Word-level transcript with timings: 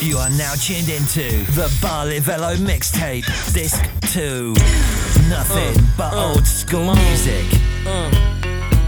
You 0.00 0.18
are 0.18 0.30
now 0.30 0.54
tuned 0.54 0.88
into 0.88 1.44
the 1.52 1.72
Bar 1.80 2.06
Livello 2.06 2.56
mixtape, 2.56 3.24
disc 3.54 3.82
2. 4.12 4.52
Nothing 5.28 5.84
but 5.96 6.12
uh, 6.12 6.32
old 6.34 6.46
school 6.46 6.94
music. 6.94 7.44
Uh. 7.86 8.35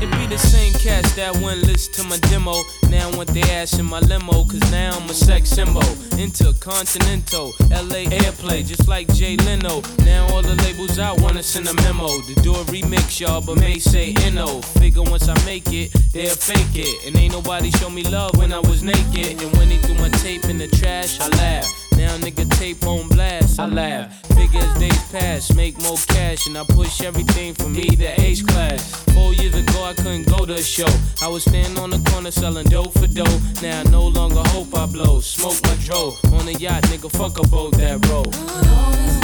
It 0.00 0.08
be 0.12 0.26
the 0.26 0.38
same 0.38 0.72
cats 0.74 1.12
that 1.16 1.37
went 1.38 1.62
listen 1.62 1.92
to 1.95 2.04
my 2.08 2.19
demo. 2.30 2.54
Now 2.88 3.10
want 3.17 3.31
their 3.35 3.44
ass 3.51 3.81
in 3.81 3.87
my 3.87 3.99
limo, 3.99 4.44
cause 4.44 4.71
now 4.71 4.96
I'm 4.96 5.10
a 5.10 5.13
sex 5.13 5.51
symbol. 5.51 5.82
Intercontinental, 6.17 7.53
LA 7.69 8.06
airplay, 8.22 8.64
just 8.64 8.87
like 8.87 9.13
Jay 9.14 9.37
Leno. 9.38 9.82
Now 10.04 10.28
all 10.32 10.42
the 10.42 10.54
labels 10.63 11.00
out 11.00 11.21
wanna 11.21 11.42
send 11.42 11.67
a 11.67 11.74
memo. 11.82 12.06
To 12.06 12.35
do 12.42 12.54
a 12.54 12.64
remix, 12.71 13.19
y'all, 13.19 13.40
but 13.40 13.58
may 13.58 13.81
say 13.81 14.14
NO. 14.32 14.63
Figure 14.78 15.03
once 15.03 15.28
I 15.28 15.35
make 15.45 15.72
it, 15.72 15.92
they'll 16.12 16.37
fake 16.37 16.77
it. 16.77 17.05
And 17.05 17.16
ain't 17.16 17.33
nobody 17.33 17.73
show 17.73 17.91
me 17.91 18.05
love 18.05 18.37
when 18.38 18.52
I 18.52 18.60
was 18.60 18.84
naked. 18.84 19.42
And 19.42 19.51
when 19.56 19.68
they 19.68 19.78
threw 19.78 19.96
my 19.96 20.10
tape 20.10 20.45
in 20.45 20.59
the 20.59 20.68
trash, 20.68 21.18
I 21.20 21.28
laugh. 21.28 21.88
Now 22.08 22.16
nigga 22.16 22.48
tape 22.58 22.86
on 22.86 23.06
blast, 23.08 23.60
I 23.60 23.66
laugh. 23.66 24.10
Figure 24.34 24.60
as 24.60 24.78
days 24.78 25.12
pass, 25.12 25.52
make 25.54 25.76
more 25.82 25.98
cash, 26.06 26.46
and 26.46 26.56
I 26.56 26.64
push 26.64 27.02
everything 27.02 27.52
from 27.52 27.74
me 27.74 27.84
to 27.84 28.20
H 28.22 28.46
class. 28.46 29.04
Four 29.12 29.34
years 29.34 29.54
ago 29.54 29.84
I 29.84 29.92
couldn't 29.92 30.26
go 30.26 30.46
to 30.46 30.54
a 30.54 30.62
show. 30.62 30.88
I 31.20 31.28
was 31.28 31.42
standing 31.42 31.78
on 31.78 31.90
the 31.90 31.98
corner 32.10 32.30
selling 32.30 32.66
dope 32.68 32.94
for 32.94 33.08
dough. 33.08 33.40
Now 33.60 33.80
I 33.80 33.82
no 33.90 34.08
longer 34.08 34.42
hope 34.48 34.74
I 34.74 34.86
blow. 34.86 35.20
Smoke 35.20 35.62
my 35.64 35.76
dro 35.84 36.14
on 36.32 36.48
a 36.48 36.52
yacht, 36.52 36.84
nigga. 36.84 37.10
Fuck 37.12 37.38
a 37.38 37.46
boat 37.46 37.76
that 37.76 38.02
roll. 38.09 38.26
Uh-huh. 38.26 39.18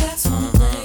Get 0.00 0.81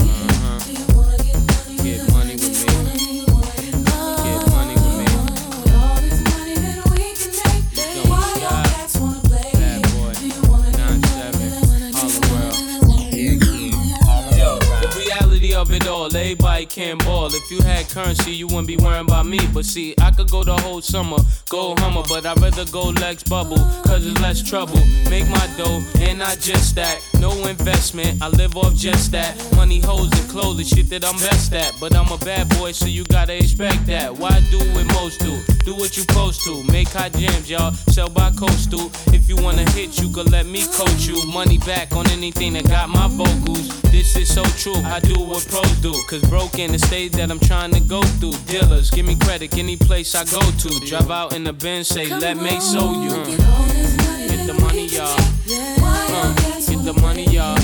everybody 16.78 16.98
can 16.98 16.98
ball. 17.00 17.28
If 17.34 17.50
you 17.52 17.62
had 17.62 17.90
currency, 17.90 18.32
you 18.32 18.48
wouldn't 18.48 18.68
be 18.68 18.78
worrying 18.78 19.06
about 19.06 19.26
me. 19.26 19.40
But 19.54 19.66
see, 19.66 19.96
I 20.02 20.12
could 20.12 20.30
go 20.30 20.44
the 20.44 20.56
whole 20.56 20.82
summer, 20.82 21.18
go 21.50 21.76
Hummer, 21.78 22.04
but 22.08 22.26
I'd 22.26 22.40
rather 22.40 22.66
go 22.66 22.90
Lex 22.90 23.24
Bubble, 23.24 23.58
cause 23.86 24.06
it's 24.06 24.20
less 24.22 24.42
trouble. 24.42 24.80
Make 25.10 25.28
my 25.30 25.48
dough, 25.58 25.82
and 26.00 26.20
not 26.20 26.40
just 26.40 26.76
that. 26.76 27.02
No 27.20 27.32
investment, 27.48 28.22
I 28.22 28.30
live 28.30 28.56
off 28.56 28.76
just 28.76 29.12
that. 29.12 29.36
Money, 29.56 29.80
hoes, 29.80 30.12
and 30.20 30.30
clothes, 30.30 30.58
the 30.58 30.64
shit 30.64 30.90
that 30.90 31.06
I'm 31.06 31.18
best 31.20 31.54
at. 31.54 31.74
But 31.80 31.96
I'm 31.96 32.12
a 32.12 32.18
bad 32.18 32.50
boy, 32.58 32.72
so 32.72 32.86
you 32.86 33.04
gotta 33.06 33.36
expect 33.36 33.86
that. 33.88 34.16
Why 34.16 34.40
do 34.52 34.60
what 34.74 34.86
most 34.94 35.20
do? 35.20 35.40
Do 35.66 35.76
what 35.76 35.98
you 35.98 36.04
supposed 36.04 36.44
to. 36.46 36.64
Make 36.72 36.90
hot 36.90 37.14
jams, 37.14 37.50
y'all. 37.50 37.74
Sell 37.92 38.10
by 38.10 38.32
coastal. 38.32 38.92
If 39.14 39.28
you 39.28 39.36
wanna 39.36 39.70
hit, 39.72 40.00
you 40.00 40.10
could 40.10 40.32
let 40.32 40.46
me 40.46 40.66
coach 40.66 41.08
you. 41.08 41.26
Money 41.28 41.58
back 41.60 41.94
on 41.94 42.10
anything 42.10 42.54
that 42.54 42.68
got 42.68 42.90
my 42.90 43.08
vocals. 43.10 43.82
This 43.92 44.16
is 44.16 44.34
so 44.34 44.44
true. 44.62 44.82
I 44.86 45.00
do 45.00 45.20
what 45.20 45.46
pros 45.48 45.70
do. 45.82 45.94
Cause 46.08 46.22
broke 46.30 46.60
in 46.68 46.74
the 46.74 46.80
stage 46.80 47.14
that 47.14 47.32
I'm 47.32 47.40
trying 47.40 47.72
to 47.72 47.80
go 47.80 48.02
through. 48.20 48.34
Dealers, 48.46 48.92
give 48.92 49.06
me 49.06 49.16
credit 49.16 49.58
any 49.58 49.78
place 49.78 50.14
I 50.16 50.26
go 50.26 50.42
to. 50.42 50.70
Drive 50.86 51.10
out 51.10 51.34
in 51.34 51.46
the 51.46 51.54
Benz, 51.54 51.88
say, 51.88 52.08
let 52.10 52.36
me 52.36 52.60
show 52.60 53.02
you. 53.04 53.10
Get 54.28 54.46
the 54.46 54.58
money, 54.60 54.88
y'all. 54.88 55.16
Uh, 55.50 56.36
get 56.68 56.84
the 56.84 56.94
money, 57.02 57.26
y'all. 57.26 57.57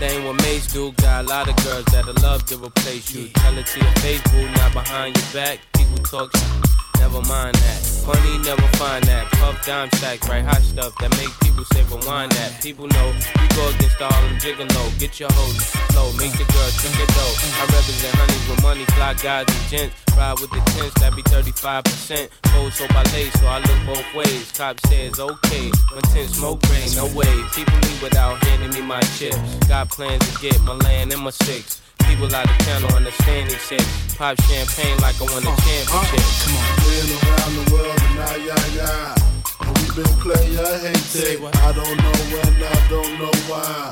Ain't 0.00 0.24
what 0.24 0.36
Mase 0.42 0.72
do. 0.72 0.92
Got 0.92 1.24
a 1.24 1.28
lot 1.28 1.48
of 1.48 1.56
girls 1.64 1.84
that'll 1.86 2.14
love 2.22 2.46
to 2.46 2.56
replace 2.56 3.12
you. 3.12 3.28
Tell 3.34 3.58
it 3.58 3.66
to 3.66 3.80
your 3.80 3.92
face, 3.96 4.22
boo, 4.30 4.48
not 4.52 4.72
behind 4.72 5.16
your 5.16 5.26
back. 5.32 5.58
People 5.74 5.98
talk 5.98 6.36
shit. 6.36 6.77
Never 6.98 7.22
mind 7.28 7.54
that. 7.56 7.80
Funny, 8.04 8.38
never 8.38 8.66
find 8.78 9.04
that. 9.04 9.26
Puff 9.32 9.64
dime 9.66 9.90
stack, 9.96 10.26
right? 10.28 10.44
Hot 10.44 10.62
stuff 10.62 10.94
that 10.98 11.10
make 11.18 11.32
people 11.40 11.64
say 11.72 11.82
rewind 11.84 12.32
that. 12.32 12.62
People 12.62 12.86
know 12.88 13.12
we 13.40 13.46
go 13.54 13.68
against 13.68 14.00
all 14.00 14.20
them 14.22 14.36
gigolo. 14.40 14.82
Get 14.98 15.20
your 15.20 15.30
hoes 15.32 15.60
low, 15.94 16.12
make 16.16 16.32
the 16.32 16.46
girl 16.48 16.70
drink 16.80 16.96
it 16.96 17.10
though. 17.12 17.34
I 17.60 17.64
represent 17.68 18.14
honeys 18.16 18.44
with 18.48 18.62
money, 18.62 18.84
fly 18.96 19.14
guys 19.14 19.46
and 19.48 19.64
gents. 19.68 19.94
Ride 20.16 20.40
with 20.40 20.50
the 20.50 20.62
tents, 20.72 20.94
that 21.00 21.14
be 21.14 21.22
35%. 21.22 22.28
Fold 22.52 22.72
so 22.72 22.86
I 22.90 23.02
lay, 23.12 23.30
so 23.30 23.46
I 23.46 23.58
look 23.60 23.80
both 23.86 24.08
ways. 24.14 24.52
Cop 24.52 24.80
says 24.86 25.18
okay, 25.20 25.70
when 25.92 26.02
ten 26.14 26.28
smoke 26.28 26.62
rain, 26.70 26.88
no 26.96 27.06
way. 27.14 27.34
People 27.54 27.78
leave 27.86 28.02
without 28.02 28.42
handing 28.44 28.72
me 28.72 28.82
my 28.82 29.00
chips. 29.16 29.38
Got 29.68 29.90
plans 29.90 30.24
to 30.24 30.40
get 30.40 30.60
my 30.62 30.74
land 30.74 31.12
and 31.12 31.22
my 31.22 31.30
six. 31.30 31.82
People 32.08 32.34
out 32.34 32.50
of 32.50 32.58
town 32.66 32.82
don't 32.82 32.94
understand 32.94 33.50
these 33.50 33.62
shit. 33.68 33.84
Pop 34.16 34.40
champagne 34.42 34.96
like 34.98 35.14
I 35.20 35.24
won 35.24 35.42
a 35.44 35.52
championship. 35.62 36.24
Come 36.42 36.56
on. 36.56 36.64
Been 36.82 37.08
around 37.14 37.52
the 37.54 37.64
world 37.72 38.00
and 38.02 38.14
now, 38.16 38.34
yeah, 38.48 38.64
yeah. 38.74 39.14
And 39.62 39.74
we 39.78 39.86
been 39.94 40.12
player 40.18 40.72
hated. 40.82 41.38
I 41.44 41.72
don't 41.72 41.96
know 42.02 42.16
when, 42.32 42.52
I 42.64 42.78
don't 42.88 43.14
know 43.20 43.34
why. 43.46 43.90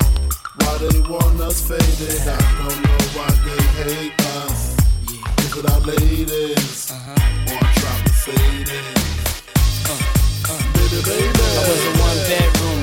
Why 0.58 0.72
they 0.78 1.00
want 1.08 1.40
us 1.40 1.60
faded. 1.68 2.26
I 2.26 2.40
don't 2.58 2.80
know 2.82 3.02
why 3.14 3.30
they 3.44 3.62
hate 3.84 4.18
us. 4.42 4.74
Is 5.38 5.56
it 5.56 5.70
our 5.70 5.80
ladies? 5.80 6.90
Uh-huh. 6.90 7.52
Or 7.52 7.62
try 7.78 7.94
to 8.02 8.12
fade 8.24 8.68
it? 8.68 8.86
Uh, 9.86 9.94
uh. 10.50 10.62
Baby, 10.74 10.98
baby. 11.04 11.44
I 11.46 11.62
was 11.68 11.82
in 11.86 11.94
one 12.00 12.18
bedroom, 12.26 12.75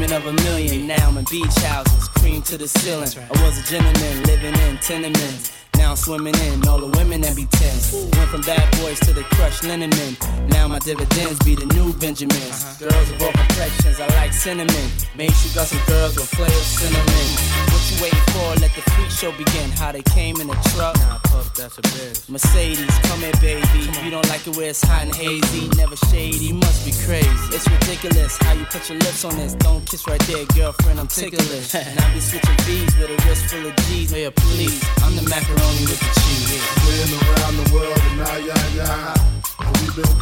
dreaming 0.00 0.16
of 0.16 0.26
a 0.26 0.32
million. 0.44 0.86
Now 0.86 1.08
I'm 1.08 1.18
in 1.18 1.24
beach 1.30 1.54
houses, 1.58 2.08
cream 2.08 2.42
to 2.42 2.56
the 2.56 2.68
ceiling. 2.68 3.08
I 3.18 3.44
was 3.44 3.58
a 3.58 3.62
gentleman 3.70 4.22
living 4.22 4.54
in 4.66 4.78
tenements. 4.78 5.52
Now 5.80 5.92
I'm 5.92 5.96
swimming 5.96 6.36
in 6.44 6.68
all 6.68 6.78
the 6.78 6.92
women 6.98 7.22
that 7.22 7.34
be 7.34 7.46
tense. 7.46 7.92
Went 7.92 8.28
from 8.28 8.42
bad 8.42 8.68
boys 8.78 9.00
to 9.00 9.14
the 9.14 9.24
crushed 9.32 9.64
linen 9.64 9.88
men. 9.90 10.14
Now 10.48 10.68
my 10.68 10.78
dividends 10.78 11.38
be 11.40 11.54
the 11.54 11.64
new 11.72 11.94
Benjamins. 11.94 12.36
Uh-huh. 12.36 12.84
Girls 12.84 13.08
of 13.10 13.22
all 13.22 13.32
complexions, 13.32 13.98
I 13.98 14.06
like 14.20 14.34
cinnamon. 14.34 14.88
Make 15.16 15.32
sure 15.32 15.48
you 15.48 15.54
got 15.56 15.68
some 15.72 15.80
girls 15.88 16.20
with 16.20 16.28
flavor 16.36 16.64
cinnamon. 16.76 17.28
What 17.72 17.80
you 17.88 17.96
waiting 18.04 18.26
for? 18.28 18.60
Let 18.60 18.76
the 18.76 18.84
freak 18.92 19.08
show 19.08 19.32
begin. 19.32 19.72
How 19.72 19.90
they 19.90 20.04
came 20.12 20.36
in 20.36 20.52
a 20.52 20.58
truck. 20.76 21.00
Nah, 21.00 21.16
puff, 21.24 21.48
that's 21.56 21.78
a 21.78 21.82
bitch. 21.96 22.28
Mercedes, 22.28 22.92
come 23.08 23.20
here, 23.24 23.40
baby. 23.40 23.88
You 24.04 24.10
don't 24.12 24.28
like 24.28 24.46
it 24.46 24.54
where 24.60 24.68
it's 24.68 24.84
hot 24.84 25.08
and 25.08 25.16
hazy, 25.16 25.72
never 25.80 25.96
shady. 26.12 26.52
You 26.52 26.60
must 26.60 26.84
be 26.84 26.92
crazy. 27.08 27.56
It's 27.56 27.64
ridiculous 27.64 28.36
how 28.36 28.52
you 28.52 28.66
put 28.68 28.84
your 28.90 28.98
lips 28.98 29.24
on 29.24 29.32
this. 29.34 29.54
Don't 29.54 29.80
kiss 29.88 30.06
right 30.06 30.20
there, 30.28 30.44
girlfriend. 30.52 31.00
I'm 31.00 31.08
ticklish. 31.08 31.74
and 31.74 31.98
I 31.98 32.12
be 32.12 32.20
switching 32.20 32.60
V's 32.68 32.92
with 33.00 33.16
a 33.16 33.18
wrist 33.24 33.48
full 33.48 33.64
of 33.64 33.74
G's. 33.88 34.10
Hey, 34.12 34.28
please, 34.28 34.84
I'm 35.00 35.16
the 35.16 35.24
macaroni 35.24 35.69
cheese. 35.76 36.66
Been 36.84 37.12
around 37.20 37.54
the 37.62 37.66
world 37.74 37.98
and 37.98 38.18
now, 38.18 38.36
yeah, 38.36 38.66
yeah. 38.74 39.14
And 39.60 39.76
we 39.78 39.86
been 39.94 40.14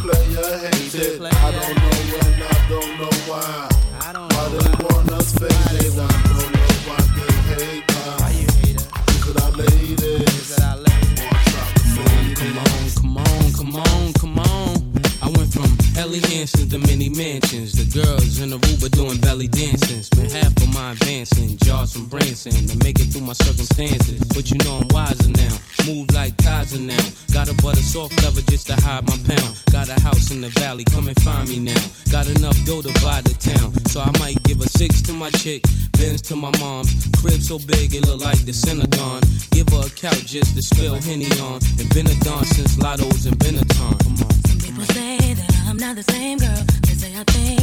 hated. 0.73 1.21
I 1.21 1.51
don't 1.51 1.75
know 1.75 1.97
when, 2.11 2.33
I 2.43 2.57
don't 2.69 2.93
know 2.99 3.15
why. 3.29 3.69
I 4.01 4.13
don't 4.13 4.29
Why 4.33 4.49
know. 4.49 4.57
they 4.59 4.83
want 4.83 5.11
us 5.11 5.33
faded. 5.33 5.93
I 5.97 6.07
don't 6.29 6.51
know 6.53 6.69
why 6.87 7.01
they 7.15 7.33
hate 7.49 7.98
Ellie 15.99 16.23
Hansons 16.31 16.71
to 16.71 16.79
many 16.79 17.09
mansions. 17.09 17.75
The 17.75 17.83
girls 17.91 18.39
in 18.39 18.51
Aruba 18.51 18.89
doing 18.89 19.19
belly 19.19 19.49
dancing. 19.49 20.01
Spent 20.01 20.31
half 20.31 20.55
of 20.55 20.73
my 20.73 20.93
advancing, 20.93 21.57
jars 21.57 21.91
from 21.91 22.05
Branson 22.05 22.55
to 22.71 22.77
make 22.85 23.01
it 23.01 23.11
through 23.11 23.27
my 23.27 23.33
circumstances. 23.33 24.23
But 24.31 24.49
you 24.49 24.57
know 24.63 24.79
I'm 24.79 24.87
wiser 24.95 25.27
now. 25.27 25.51
Move 25.85 26.07
like 26.15 26.37
Kaiser 26.37 26.79
now. 26.79 27.03
Got 27.35 27.51
a 27.51 27.55
butter 27.59 27.83
soft 27.83 28.15
leather 28.23 28.39
just 28.47 28.67
to 28.67 28.79
hide 28.79 29.03
my 29.11 29.19
pound. 29.27 29.51
Got 29.75 29.89
a 29.89 29.99
house 29.99 30.31
in 30.31 30.39
the 30.39 30.47
valley, 30.63 30.85
come 30.85 31.09
and 31.09 31.19
find 31.19 31.49
me 31.49 31.59
now. 31.59 31.83
Got 32.09 32.31
enough 32.31 32.55
dough 32.63 32.81
to 32.81 32.93
buy 33.03 33.19
the 33.19 33.35
town. 33.35 33.75
So 33.91 33.99
I 33.99 34.11
might 34.23 34.41
give 34.43 34.61
a 34.61 34.69
six 34.69 35.01
to 35.03 35.11
my 35.11 35.29
chick, 35.31 35.67
Benz 35.99 36.21
to 36.31 36.35
my 36.37 36.51
mom. 36.63 36.87
Crib 37.19 37.43
so 37.43 37.59
big 37.59 37.93
it 37.93 38.07
look 38.07 38.23
like 38.23 38.39
the 38.47 38.53
Synagogue. 38.53 39.27
Give 39.51 39.67
her 39.75 39.83
a 39.83 39.91
couch 39.91 40.31
just 40.31 40.55
to 40.55 40.61
spill 40.61 40.95
Henny 40.95 41.27
on. 41.43 41.59
And 41.75 41.91
been 41.91 42.07
a 42.07 42.15
don 42.23 42.45
since 42.45 42.79
Lotto's 42.79 43.25
and 43.25 43.35
Benetton. 43.35 43.99
Come 43.99 44.15
on. 44.23 44.48
The 46.03 46.13
same 46.13 46.37
girl. 46.37 46.63
They 46.83 46.93
say 46.93 47.13
I 47.19 47.23
think 47.25 47.58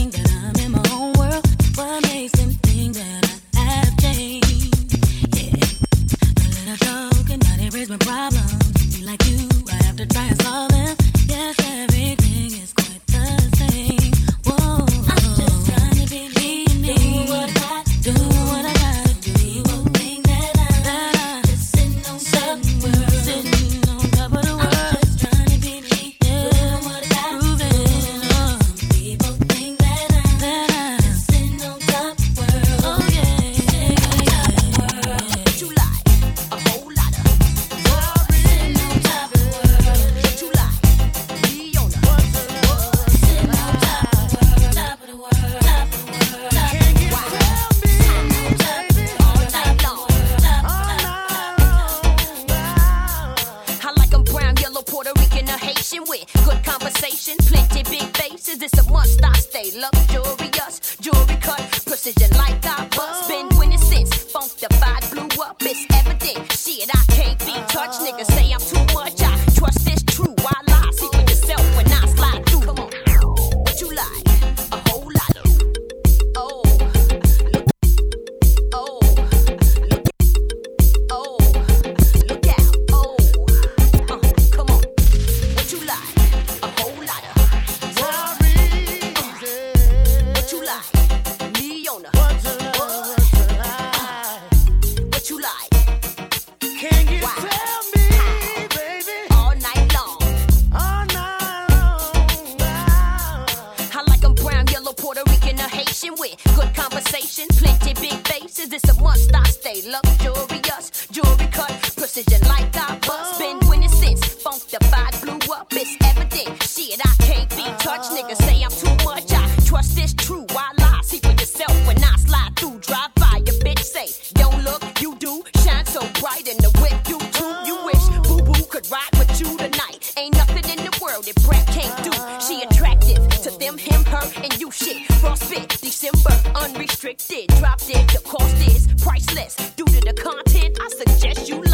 them, 133.67 133.79
him, 133.79 134.05
her, 134.05 134.23
and 134.45 134.61
you 134.61 134.71
shit. 134.71 135.09
Frostbit, 135.21 135.81
December, 135.81 136.35
unrestricted. 136.55 137.49
Dropped 137.59 137.91
it, 137.91 138.07
the 138.13 138.21
cost 138.25 138.57
is 138.69 138.87
priceless. 139.03 139.57
Due 139.77 139.85
to 139.85 140.01
the 140.01 140.15
content, 140.15 140.79
I 140.81 140.89
suggest 140.89 141.49
you 141.49 141.66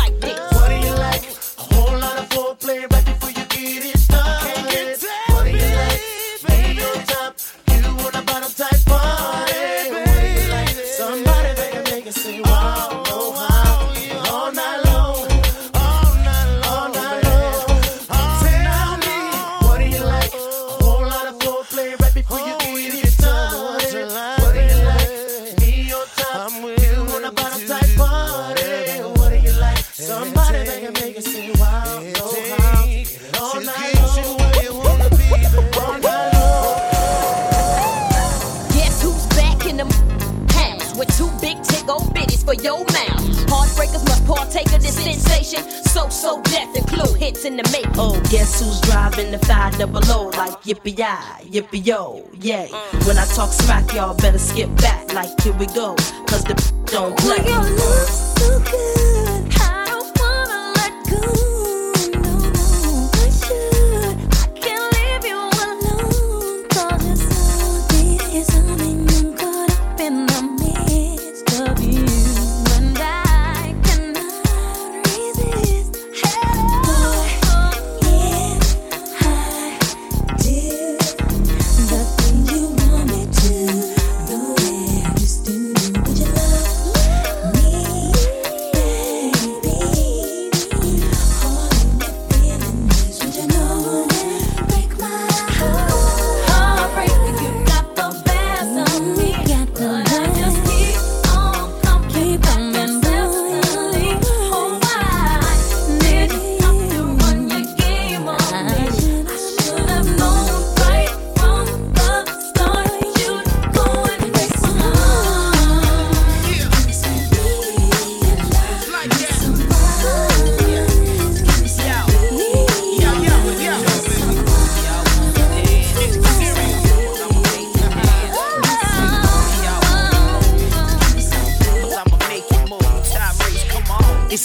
driving 49.22 49.38
the 49.38 49.46
five 49.46 49.76
double 49.78 50.00
O 50.10 50.28
like 50.36 50.62
yippee 50.62 50.98
yi, 50.98 51.60
yippee 51.60 51.86
yo, 51.86 52.28
yay. 52.40 52.68
When 53.06 53.18
I 53.18 53.24
talk 53.26 53.50
smack, 53.50 53.92
y'all 53.94 54.16
better 54.16 54.38
skip 54.38 54.74
back 54.76 55.12
like 55.12 55.40
here 55.40 55.52
we 55.54 55.66
go, 55.66 55.94
cause 56.26 56.44
the 56.44 56.54
don't 56.86 57.16
play. 57.18 58.31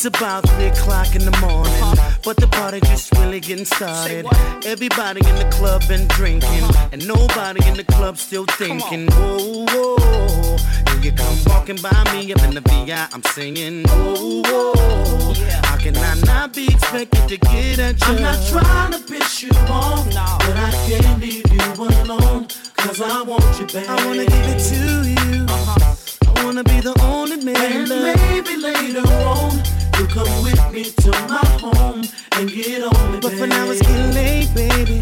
About 0.07 0.47
three 0.49 0.65
o'clock 0.65 1.15
in 1.15 1.23
the 1.25 1.37
morning, 1.39 1.73
but 2.23 2.37
the 2.37 2.47
party 2.47 2.79
just 2.81 3.11
really 3.17 3.39
getting 3.39 3.65
started. 3.65 4.25
Everybody 4.65 5.19
in 5.27 5.35
the 5.35 5.47
club 5.51 5.87
been 5.87 6.07
drinking, 6.07 6.63
and 6.91 7.05
nobody 7.07 7.65
in 7.67 7.75
the 7.75 7.83
club 7.83 8.17
still 8.17 8.45
thinking. 8.45 9.07
Whoa, 9.11 9.65
whoa, 9.67 10.57
here 10.89 11.01
you 11.01 11.11
come 11.11 11.37
walking 11.47 11.77
by 11.77 12.03
me 12.13 12.33
up 12.33 12.41
in 12.43 12.55
the 12.55 12.61
VI. 12.61 13.07
I'm 13.13 13.23
singing. 13.23 13.83
Whoa, 13.87 14.41
whoa, 14.45 15.33
how 15.63 15.77
can 15.77 15.95
I 15.97 16.13
not 16.25 16.53
be 16.53 16.67
expected 16.67 17.27
to 17.27 17.37
get 17.37 17.79
at 17.79 17.99
you? 18.07 18.15
I'm 18.15 18.21
not 18.21 18.47
trying 18.47 18.91
to 18.93 18.99
piss 18.99 19.43
you 19.43 19.51
off, 19.69 20.05
but 20.05 20.55
I 20.55 20.71
can't 20.87 21.19
leave 21.19 21.51
you 21.51 21.73
alone, 21.83 22.47
cause 22.77 23.01
I 23.01 23.21
want 23.23 23.59
you 23.59 23.67
back. 23.67 23.89
I 23.89 24.05
wanna 24.05 24.25
give 24.25 24.47
it 24.55 24.59
to 24.71 25.09
you. 25.09 25.45
Uh-huh. 25.45 26.39
I 26.39 26.43
wanna 26.45 26.63
be 26.63 26.79
the 26.79 26.95
only 27.01 27.43
man. 27.43 27.57
And 27.57 27.89
maybe 27.89 28.55
later 28.57 29.05
on, 29.25 29.61
you'll 29.97 30.07
come 30.07 30.43
with 30.43 30.73
me 30.73 30.83
to 30.83 31.11
my 31.27 31.45
home 31.59 32.03
and 32.33 32.49
get 32.49 32.83
on 32.83 33.11
me, 33.11 33.19
But 33.19 33.33
for 33.33 33.47
now 33.47 33.69
it's 33.69 33.81
getting 33.81 34.11
late, 34.13 34.53
baby. 34.53 34.99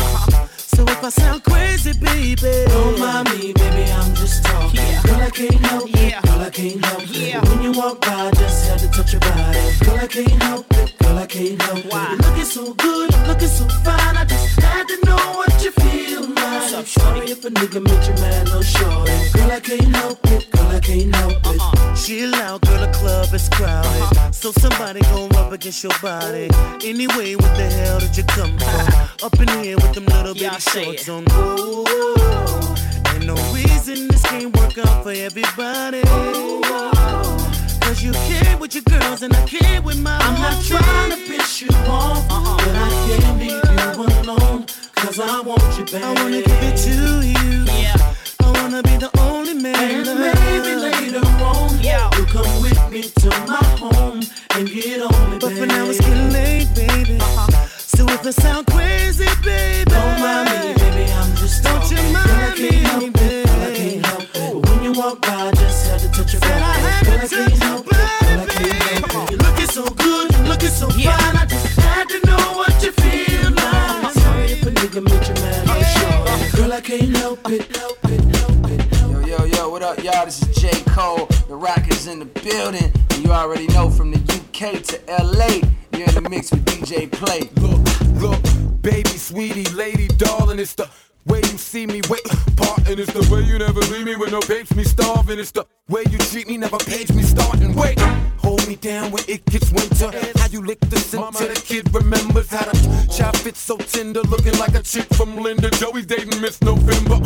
So 0.58 0.84
if 0.84 1.04
I 1.04 1.10
sound 1.10 1.44
crazy, 1.44 1.94
baby, 1.94 2.66
don't 2.68 3.00
mind 3.00 3.30
me, 3.32 3.54
baby. 3.54 3.92
I'm 3.92 4.14
just 4.16 4.44
talking. 4.44 4.80
Girl, 5.04 5.22
I 5.22 5.30
can't 5.30 5.66
help 5.66 5.90
it. 5.90 6.24
Girl, 6.24 6.42
I 6.42 6.50
can't 6.50 6.86
help 6.86 7.04
it. 7.04 7.50
When 7.50 7.62
you 7.64 7.72
walk 7.72 8.02
by, 8.02 8.28
I 8.28 8.32
just 8.32 8.68
had 8.68 8.80
to 8.80 8.90
touch 8.90 9.14
your 9.14 9.22
body. 9.22 9.60
Girl, 9.86 10.00
I 10.00 10.08
can't 10.08 10.44
help 10.44 10.66
it. 10.74 10.98
Girl, 10.98 11.18
I 11.18 11.26
can't 11.26 11.62
help 11.62 11.86
it. 11.86 11.94
You're 11.94 12.18
looking 12.18 12.46
so 12.46 12.74
good, 12.74 13.28
looking 13.28 13.48
so 13.48 13.68
fine. 13.84 14.18
I 14.18 14.26
just 14.26 14.60
had 14.62 14.88
to 14.88 15.06
know 15.06 15.24
what 15.38 15.64
you 15.64 15.72
feel 15.72 16.35
I'm 16.76 16.86
sorry 16.86 17.32
if 17.32 17.46
a 17.46 17.50
nigga 17.50 17.82
made 17.82 18.06
you 18.06 18.14
mad, 18.22 18.48
no 18.48 18.58
oh, 18.58 18.62
shorty. 18.62 19.12
Girl, 19.32 19.50
I 19.50 19.62
can't 19.62 19.96
help 19.96 20.20
it. 20.26 20.52
Girl, 20.52 20.68
I 20.68 20.80
can't 20.82 21.16
help 21.16 21.38
it. 21.46 21.62
Uh-uh. 21.62 21.96
Chill 21.96 22.36
out, 22.36 22.62
girl, 22.64 22.86
the 22.86 22.92
club 22.92 23.34
is 23.34 23.48
crowded. 23.48 23.88
Uh-huh. 23.88 24.32
So 24.32 24.52
somebody 24.52 25.00
gon' 25.04 25.30
rub 25.30 25.54
against 25.54 25.84
your 25.84 25.94
body. 26.02 26.50
Anyway, 26.84 27.36
what 27.36 27.56
the 27.56 27.70
hell 27.72 28.00
did 28.02 28.18
you 28.18 28.24
come 28.26 28.58
for? 28.58 28.66
Uh-huh. 28.66 29.26
Up 29.28 29.40
in 29.40 29.48
here 29.64 29.78
with 29.78 29.94
them 29.94 30.06
little 30.08 30.34
bitty 30.34 30.60
shorts 30.60 31.08
on. 31.08 31.24
Whoa, 31.30 32.76
ain't 33.14 33.26
no 33.26 33.36
reason 33.54 34.10
this 34.10 34.24
can't 34.24 34.54
work 34.58 34.78
out 34.78 35.04
for 35.04 35.12
everybody. 35.12 36.02
Cause 37.86 38.04
you 38.04 38.12
care 38.12 38.58
with 38.58 38.76
your 38.76 38.84
girls 38.84 39.22
and 39.22 39.34
I 39.34 39.46
care 39.48 39.82
with 39.82 40.02
my 40.02 40.18
I'm 40.18 40.42
not 40.42 40.62
trying 40.62 41.12
to 41.12 41.18
piss 41.26 41.62
you 41.62 41.70
off, 41.88 42.28
but 42.28 42.76
I 42.76 42.82
uh-uh. 42.82 43.08
can't 43.08 43.40
leave 43.40 44.18
you 44.20 44.32
alone. 44.34 44.66
Cause 44.96 45.20
I 45.20 45.42
want 45.42 45.62
you, 45.78 45.86
baby. 45.86 46.04
I 46.04 46.14
wanna 46.14 46.42
give 46.42 46.64
it 46.64 46.78
to 46.86 46.96
you. 47.28 47.66
Yeah. 47.66 48.14
I 48.42 48.52
wanna 48.62 48.82
be 48.84 48.98
the 48.98 49.10
only 49.20 49.54
man. 49.54 49.76
And 49.76 50.20
maybe 50.20 50.76
later 50.76 51.26
on, 51.44 51.80
yeah. 51.82 52.10
you 52.18 52.26
come 52.26 52.62
with 52.62 52.92
me 52.92 53.02
to 53.04 53.30
my 53.48 53.64
home 53.78 54.22
and 54.56 54.70
get 54.70 55.02
on 55.02 55.32
me, 55.32 55.38
But 55.40 55.54
for 55.54 55.66
now 55.66 55.86
it's 55.86 56.00
getting 56.00 56.32
late, 56.32 56.70
baby. 56.76 57.18
Uh-huh. 57.20 57.68
So 57.78 58.06
if 58.10 58.26
I 58.26 58.32
sound 58.32 58.68
crazy, 58.68 59.28
baby, 59.44 59.86
don't 59.86 60.20
mind 60.20 60.78
me. 60.78 60.85
meet 75.02 75.28
your 75.28 75.36
man 75.36 75.70
on 75.70 75.80
the. 75.80 76.52
Girl, 76.56 76.74
I 76.74 76.82
can't 76.82 77.18
help 77.18 77.40
it, 77.50 77.68
yo, 79.12 79.20
yo, 79.26 79.46
yo, 79.46 79.70
what 79.70 79.82
up, 79.82 80.02
y'all? 80.04 80.26
This 80.26 80.42
is 80.42 80.56
J. 80.56 80.70
Cole. 80.92 81.26
The 81.48 81.56
Rockers 81.56 82.08
in 82.08 82.20
the 82.20 82.26
building. 82.26 82.92
And 83.12 83.24
you 83.24 83.32
already 83.32 83.68
know 83.68 83.90
from 83.90 84.12
the 84.12 84.20
UK 84.20 84.82
to 84.84 85.00
LA, 85.08 85.68
you're 85.98 86.08
in 86.08 86.24
the 86.24 86.30
mix 86.30 86.52
with 86.52 86.64
DJ 86.66 87.12
Play. 87.12 87.50
Look, 87.56 87.82
look, 88.22 88.82
baby, 88.82 89.10
sweetie, 89.10 89.70
lady, 89.74 90.08
darling, 90.08 90.60
it's 90.60 90.76
the 90.76 90.90
way 91.26 91.40
you 91.40 91.58
see 91.58 91.88
me 91.88 92.02
wait 92.08 92.22
parting 92.56 93.00
it's 93.00 93.12
the 93.12 93.34
way 93.34 93.42
you 93.42 93.58
never 93.58 93.80
leave 93.92 94.06
me 94.06 94.16
with 94.16 94.32
no 94.32 94.40
babes 94.42 94.76
me 94.76 94.84
starving 94.84 95.40
it's 95.40 95.50
the 95.50 95.66
way 95.90 96.04
you 96.12 96.20
treat 96.20 96.48
me 96.48 96.56
never 96.56 96.78
page 96.78 97.12
me 97.14 97.24
starting 97.24 97.74
wait 97.74 98.00
hold 98.38 98.65
me 98.68 98.76
down 98.76 99.12
when 99.12 99.24
it 99.28 99.46
gets 99.46 99.72
winter. 99.72 100.12
How 100.40 100.48
you 100.48 100.62
lick 100.62 100.80
the 100.82 100.98
scent 100.98 101.34
the 101.34 101.62
kid 101.66 101.94
remembers 101.94 102.50
how 102.50 102.66
to 102.66 103.08
chop 103.08 103.36
it 103.46 103.56
so 103.56 103.78
tender, 103.78 104.22
looking 104.22 104.58
like 104.58 104.76
a 104.76 104.82
chick 104.82 105.06
from 105.16 105.36
Linda. 105.38 105.70
Joey's 105.72 106.06
dating 106.06 106.42
Miss 106.42 106.62
November. 106.62 107.18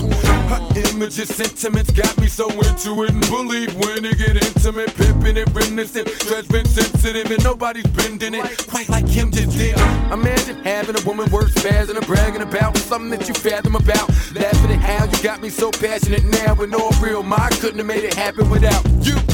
Her 0.49 0.61
images, 0.89 1.29
sentiments 1.29 1.91
got 1.91 2.17
me 2.19 2.27
so 2.27 2.49
into 2.49 3.03
it 3.03 3.11
and 3.11 3.21
believe 3.27 3.73
when 3.75 4.05
it 4.05 4.17
get 4.17 4.35
intimate, 4.35 4.93
pipping 4.95 5.37
it, 5.37 5.47
reminiscent, 5.53 6.07
judgment 6.27 6.67
sensitive, 6.67 7.31
and 7.31 7.43
nobody's 7.43 7.87
bending 7.87 8.33
it 8.33 8.67
quite 8.67 8.89
like 8.89 9.07
him 9.07 9.31
just 9.31 9.57
did. 9.57 9.77
Imagine 10.11 10.63
having 10.63 10.97
a 10.97 11.05
woman 11.05 11.29
worth 11.31 11.53
spazzing 11.55 11.95
and 11.95 12.05
bragging 12.05 12.41
about 12.41 12.77
something 12.77 13.11
that 13.11 13.27
you 13.27 13.33
fathom 13.33 13.75
about. 13.75 14.09
Laughing 14.33 14.71
at 14.71 14.79
how 14.79 15.05
you 15.05 15.23
got 15.23 15.41
me 15.41 15.49
so 15.49 15.71
passionate 15.71 16.23
now, 16.25 16.55
with 16.55 16.69
no 16.69 16.89
real, 17.01 17.23
mind. 17.23 17.53
couldn't 17.59 17.77
have 17.77 17.87
made 17.87 18.03
it 18.03 18.13
happen 18.13 18.49
without 18.49 18.83
you 19.05 19.28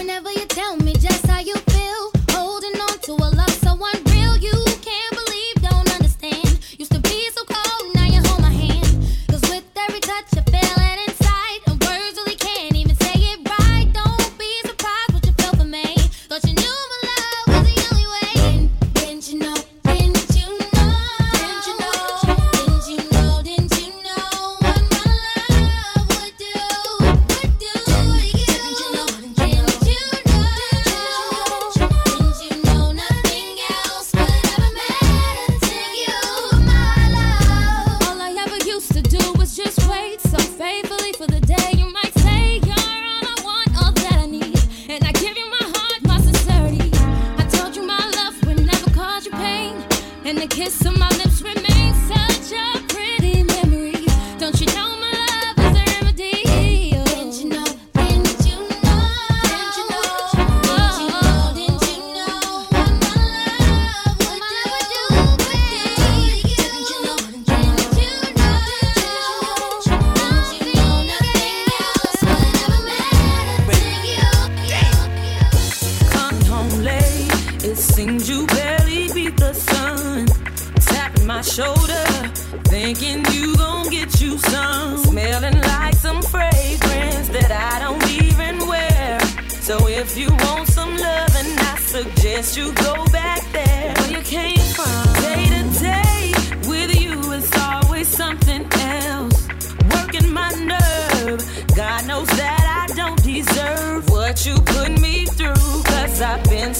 whenever 0.00 0.32
you 0.32 0.46
tell 0.46 0.76
me 0.76 0.94
just 0.94 1.26
how 1.26 1.40
you 1.40 1.54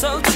So 0.00 0.29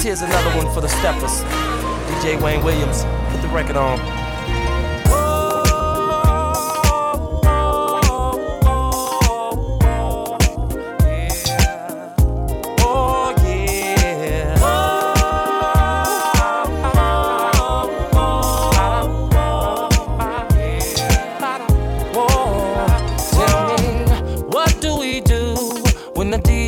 This 0.00 0.18
here's 0.18 0.22
another 0.22 0.56
one 0.56 0.72
for 0.72 0.80
the 0.80 0.88
steppers. 0.88 1.42
DJ 2.08 2.40
Wayne 2.40 2.64
Williams, 2.64 3.04
put 3.30 3.42
the 3.42 3.48
record 3.48 3.76
on. 3.76 3.98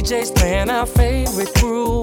DJ's 0.03 0.31
playing 0.33 0.69
our 0.69 0.85
favorite 0.85 1.55
groove. 1.55 2.02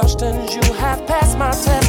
questions 0.00 0.54
you 0.54 0.72
have 0.74 1.06
passed 1.06 1.36
my 1.36 1.50
test. 1.50 1.79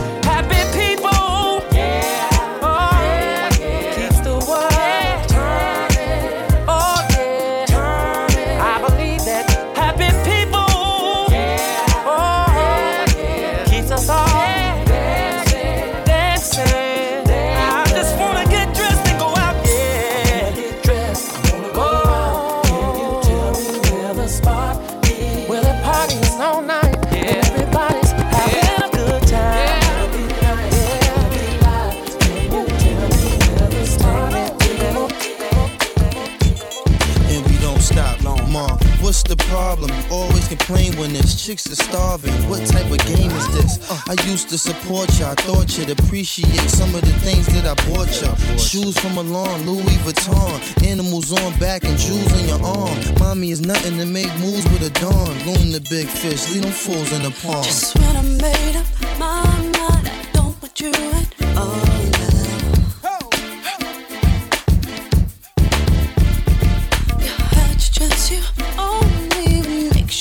when 41.01 41.13
this? 41.13 41.43
Chicks 41.43 41.65
are 41.67 41.75
starving. 41.75 42.31
What 42.47 42.65
type 42.67 42.85
of 42.85 42.99
game 43.07 43.31
is 43.31 43.47
this? 43.55 43.91
I 44.07 44.13
used 44.29 44.49
to 44.49 44.57
support 44.57 45.09
you. 45.17 45.25
I 45.25 45.33
thought 45.33 45.75
you'd 45.77 45.89
appreciate 45.89 46.69
some 46.69 46.93
of 46.93 47.01
the 47.01 47.13
things 47.25 47.47
that 47.47 47.65
I 47.65 47.75
bought 47.89 48.11
you. 48.21 48.57
Shoes 48.57 48.97
from 48.99 49.15
Milan, 49.15 49.65
Louis 49.65 49.97
Vuitton. 50.05 50.87
Animals 50.87 51.33
on 51.33 51.57
back 51.57 51.83
and 51.83 51.97
jewels 51.97 52.31
on 52.33 52.47
your 52.47 52.63
arm. 52.63 52.97
Mommy 53.19 53.49
is 53.49 53.61
nothing 53.61 53.97
to 53.97 54.05
make 54.05 54.31
moves 54.39 54.63
with 54.71 54.83
a 54.83 54.93
dawn. 55.01 55.33
Loon 55.47 55.71
the 55.71 55.81
big 55.89 56.07
fish, 56.07 56.47
leave 56.51 56.61
them 56.61 56.71
fools 56.71 57.11
in 57.11 57.23
the 57.23 57.31
pond. 57.41 57.65
Just 57.65 57.97
when 57.97 58.15
I 58.15 58.21
made 58.21 58.75
up 58.75 58.85
my 59.17 59.43
mind, 59.57 60.07
I 60.07 60.29
don't 60.33 60.59
put 60.61 60.79
you 60.79 60.91
at 60.93 61.57
all. 61.57 62.01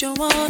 you 0.02 0.14
want 0.14 0.49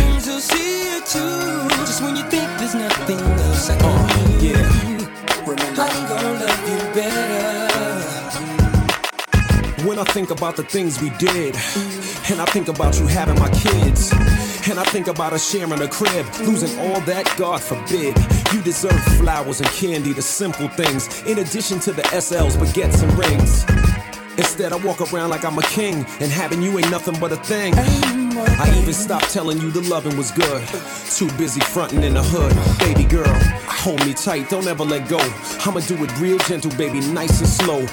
I 10.01 10.03
think 10.05 10.31
about 10.31 10.55
the 10.55 10.63
things 10.63 10.99
we 10.99 11.11
did, 11.11 11.55
and 12.31 12.41
I 12.41 12.45
think 12.45 12.69
about 12.69 12.99
you 12.99 13.05
having 13.05 13.37
my 13.37 13.49
kids, 13.49 14.11
and 14.67 14.79
I 14.79 14.83
think 14.85 15.05
about 15.05 15.31
us 15.31 15.47
sharing 15.47 15.79
a 15.79 15.87
crib, 15.87 16.25
losing 16.39 16.79
all 16.79 16.99
that, 17.01 17.31
God 17.37 17.61
forbid. 17.61 18.17
You 18.51 18.63
deserve 18.63 18.99
flowers 19.19 19.61
and 19.61 19.69
candy, 19.69 20.13
the 20.13 20.23
simple 20.23 20.69
things, 20.69 21.21
in 21.27 21.37
addition 21.37 21.79
to 21.81 21.91
the 21.91 22.01
SLs, 22.01 22.57
baguettes, 22.57 23.03
and 23.03 23.13
rings. 23.13 23.90
Instead, 24.41 24.73
I 24.73 24.77
walk 24.77 24.99
around 25.13 25.29
like 25.29 25.45
I'm 25.45 25.59
a 25.59 25.61
king, 25.61 25.97
and 26.19 26.31
having 26.31 26.63
you 26.63 26.75
ain't 26.79 26.89
nothing 26.89 27.17
but 27.19 27.31
a 27.31 27.35
thing. 27.35 27.75
I 27.77 28.75
even 28.81 28.91
stopped 28.91 29.31
telling 29.31 29.61
you 29.61 29.69
the 29.69 29.81
loving 29.81 30.17
was 30.17 30.31
good. 30.31 30.67
Too 31.15 31.29
busy 31.37 31.61
fronting 31.61 32.01
in 32.01 32.15
the 32.15 32.23
hood. 32.23 32.51
Baby 32.79 33.03
girl, 33.07 33.31
hold 33.67 34.03
me 34.03 34.15
tight, 34.15 34.49
don't 34.49 34.65
ever 34.65 34.83
let 34.83 35.07
go. 35.07 35.19
I'ma 35.63 35.81
do 35.81 36.03
it 36.03 36.19
real 36.19 36.39
gentle, 36.39 36.71
baby, 36.71 37.01
nice 37.01 37.39
and 37.39 37.47
slow. 37.47 37.85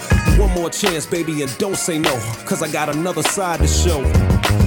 One 0.42 0.50
more 0.54 0.70
chance, 0.70 1.04
baby, 1.04 1.42
and 1.42 1.58
don't 1.58 1.76
say 1.76 1.98
no, 1.98 2.14
cause 2.46 2.62
I 2.62 2.72
got 2.72 2.88
another 2.88 3.22
side 3.22 3.60
to 3.60 3.68
show. 3.68 4.02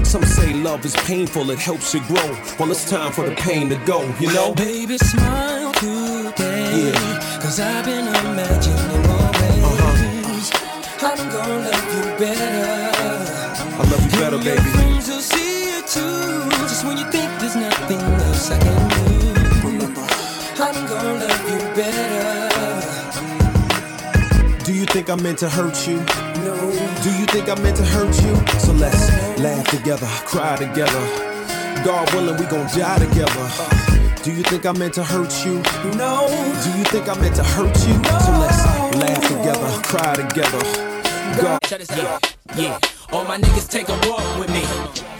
Some 0.03 0.23
say 0.23 0.53
love 0.53 0.85
is 0.85 0.95
painful, 0.97 1.49
it 1.49 1.57
helps 1.57 1.95
you 1.95 2.01
grow. 2.01 2.37
Well, 2.59 2.69
it's 2.69 2.87
time 2.87 3.11
for 3.11 3.27
the 3.27 3.35
pain 3.35 3.69
to 3.69 3.77
go, 3.85 4.03
you 4.19 4.31
know? 4.33 4.53
Baby, 4.53 4.99
smile 4.99 5.73
today. 5.73 6.91
Yeah. 6.91 7.39
Cause 7.41 7.59
I've 7.59 7.85
been 7.85 8.07
imagining. 8.07 8.80
I'm 11.03 11.17
gonna 11.29 11.57
love 11.67 11.89
you 11.95 12.03
better. 12.17 12.91
I 13.73 13.83
love 13.89 14.03
you 14.05 14.11
better, 14.19 14.35
And 14.35 14.45
your 14.45 14.55
baby. 14.55 14.69
friends 14.69 15.07
will 15.09 15.19
see 15.19 15.63
it 15.77 15.87
too. 15.87 16.49
Just 16.69 16.85
when 16.85 16.97
you 16.97 17.05
think 17.11 17.29
there's 17.39 17.55
nothing 17.55 17.99
else 17.99 18.51
I 18.51 18.57
can 18.59 18.89
do. 18.89 18.97
I'm 20.63 20.87
gonna 20.87 21.13
love 21.25 21.49
you 21.49 21.59
better. 21.75 22.49
Do 24.63 24.71
you 24.73 24.85
think 24.85 25.09
I 25.09 25.15
meant 25.15 25.39
to 25.39 25.49
hurt 25.49 25.87
you? 25.87 25.97
No. 26.45 26.55
Do 27.03 27.09
you 27.19 27.25
think 27.33 27.49
I 27.49 27.55
meant 27.61 27.77
to 27.77 27.83
hurt 27.85 28.15
you? 28.23 28.35
So 28.59 28.71
let's 28.73 29.09
laugh 29.39 29.67
together, 29.69 30.07
cry 30.25 30.55
together. 30.57 31.01
God 31.83 32.13
willing, 32.13 32.37
we 32.37 32.45
gon' 32.45 32.67
die 32.77 32.99
together. 32.99 33.47
Do 34.23 34.31
you 34.31 34.43
think 34.43 34.67
I 34.67 34.71
meant 34.73 34.93
to 34.95 35.03
hurt 35.03 35.33
you? 35.45 35.63
No. 35.97 36.27
Do 36.63 36.69
you 36.77 36.83
think 36.93 37.09
I 37.09 37.15
meant 37.19 37.35
to 37.37 37.43
hurt 37.43 37.75
you? 37.87 37.95
So 38.21 38.31
let's 38.37 38.61
laugh 39.01 39.27
together, 39.27 39.81
cry 39.81 40.13
together. 40.15 40.90
God. 41.39 41.59
This. 41.69 41.89
Yeah. 42.57 42.79
All 43.11 43.25
my 43.25 43.37
niggas 43.37 43.69
take 43.69 43.89
a 43.89 43.97
walk 44.09 44.25
with 44.39 44.49
me. 44.49 44.63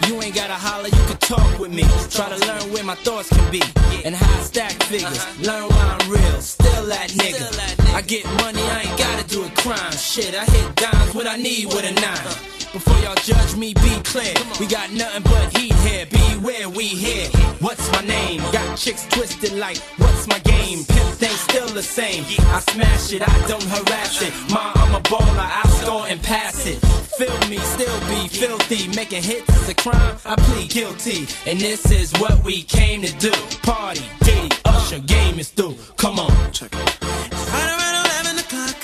You 0.08 0.20
ain't 0.22 0.34
gotta 0.34 0.54
holler, 0.54 0.88
you 0.88 1.02
can 1.06 1.16
talk 1.18 1.58
with 1.58 1.72
me. 1.72 1.84
Try 2.10 2.28
to 2.28 2.38
learn 2.46 2.72
where 2.72 2.84
my 2.84 2.94
thoughts 2.96 3.28
can 3.28 3.50
be 3.50 3.62
and 4.04 4.14
how 4.14 4.40
I 4.40 4.42
stack 4.42 4.72
figures. 4.84 5.20
Learn 5.46 5.68
why 5.68 5.98
I'm 5.98 6.10
real, 6.10 6.40
still 6.40 6.86
that 6.86 7.10
nigga. 7.10 7.94
I 7.94 8.02
get 8.02 8.24
money, 8.42 8.62
I 8.62 8.82
ain't 8.82 8.98
gotta 8.98 9.26
do 9.28 9.44
a 9.44 9.50
crime. 9.50 9.92
Shit, 9.92 10.34
I 10.34 10.44
hit 10.44 10.76
dimes 10.76 11.14
what 11.14 11.26
I 11.26 11.36
need 11.36 11.66
with 11.66 11.84
a 11.84 11.92
nine. 12.00 12.61
Before 12.72 12.96
y'all 13.00 13.14
judge 13.16 13.54
me, 13.54 13.74
be 13.74 14.00
clear. 14.02 14.32
We 14.58 14.66
got 14.66 14.90
nothing 14.92 15.22
but 15.24 15.54
heat 15.54 15.74
here. 15.84 16.06
Beware, 16.06 16.70
we 16.70 16.86
here. 16.86 17.28
What's 17.60 17.92
my 17.92 18.00
name? 18.00 18.40
Got 18.50 18.78
chicks 18.78 19.06
twisted 19.08 19.52
like, 19.52 19.76
what's 19.98 20.26
my 20.26 20.38
game? 20.38 20.82
Pimp 20.84 21.08
thing 21.20 21.36
still 21.36 21.68
the 21.68 21.82
same. 21.82 22.24
I 22.48 22.60
smash 22.60 23.12
it, 23.12 23.20
I 23.28 23.46
don't 23.46 23.62
harass 23.64 24.22
it. 24.22 24.32
Ma, 24.50 24.72
I'm 24.74 24.94
a 24.94 25.00
baller, 25.00 25.50
I 25.62 25.68
score 25.82 26.06
and 26.08 26.22
pass 26.22 26.64
it. 26.64 26.76
Feel 27.18 27.38
me, 27.50 27.58
still 27.58 28.00
be 28.08 28.26
filthy. 28.28 28.88
Making 28.96 29.22
hits 29.22 29.54
is 29.54 29.68
a 29.68 29.74
crime, 29.74 30.16
I 30.24 30.36
plead 30.36 30.70
guilty. 30.70 31.26
And 31.44 31.60
this 31.60 31.90
is 31.90 32.10
what 32.20 32.42
we 32.42 32.62
came 32.62 33.02
to 33.02 33.12
do. 33.18 33.32
Party, 33.62 34.00
Diddy, 34.24 34.48
Usher, 34.64 35.00
game 35.00 35.38
is 35.38 35.50
through. 35.50 35.76
Come 35.98 36.18
on. 36.18 36.52
Check 36.52 36.72
it. 36.72 37.02
Right 37.02 37.68
around 37.68 38.06
11 38.24 38.38
o'clock, 38.38 38.78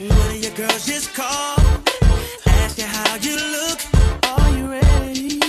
one 0.00 0.36
of 0.36 0.44
your 0.44 0.52
girls 0.52 0.84
just 0.84 1.14
called. 1.14 1.59
Tell 3.20 3.38
her 3.38 4.56
you 4.56 4.70
ready? 4.70 5.40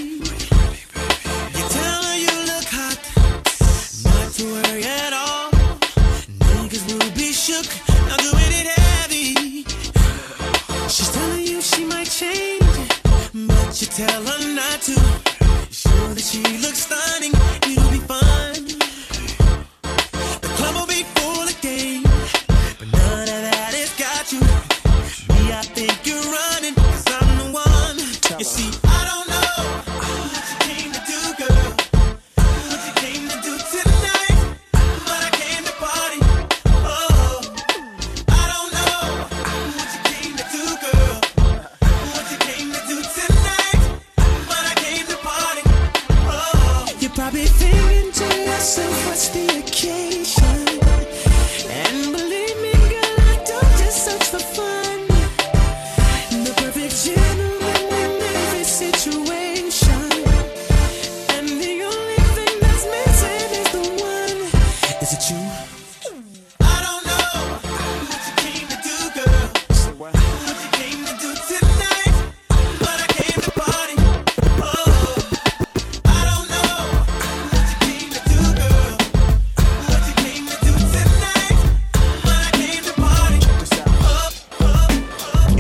You 1.56 1.64
tell 1.78 2.04
her 2.04 2.18
you 2.18 2.36
look 2.52 2.68
hot. 2.68 3.00
Not 4.04 4.34
to 4.34 4.44
worry 4.46 4.84
at 4.84 5.14
all. 5.14 5.52
Niggas 6.60 6.84
will 6.92 7.12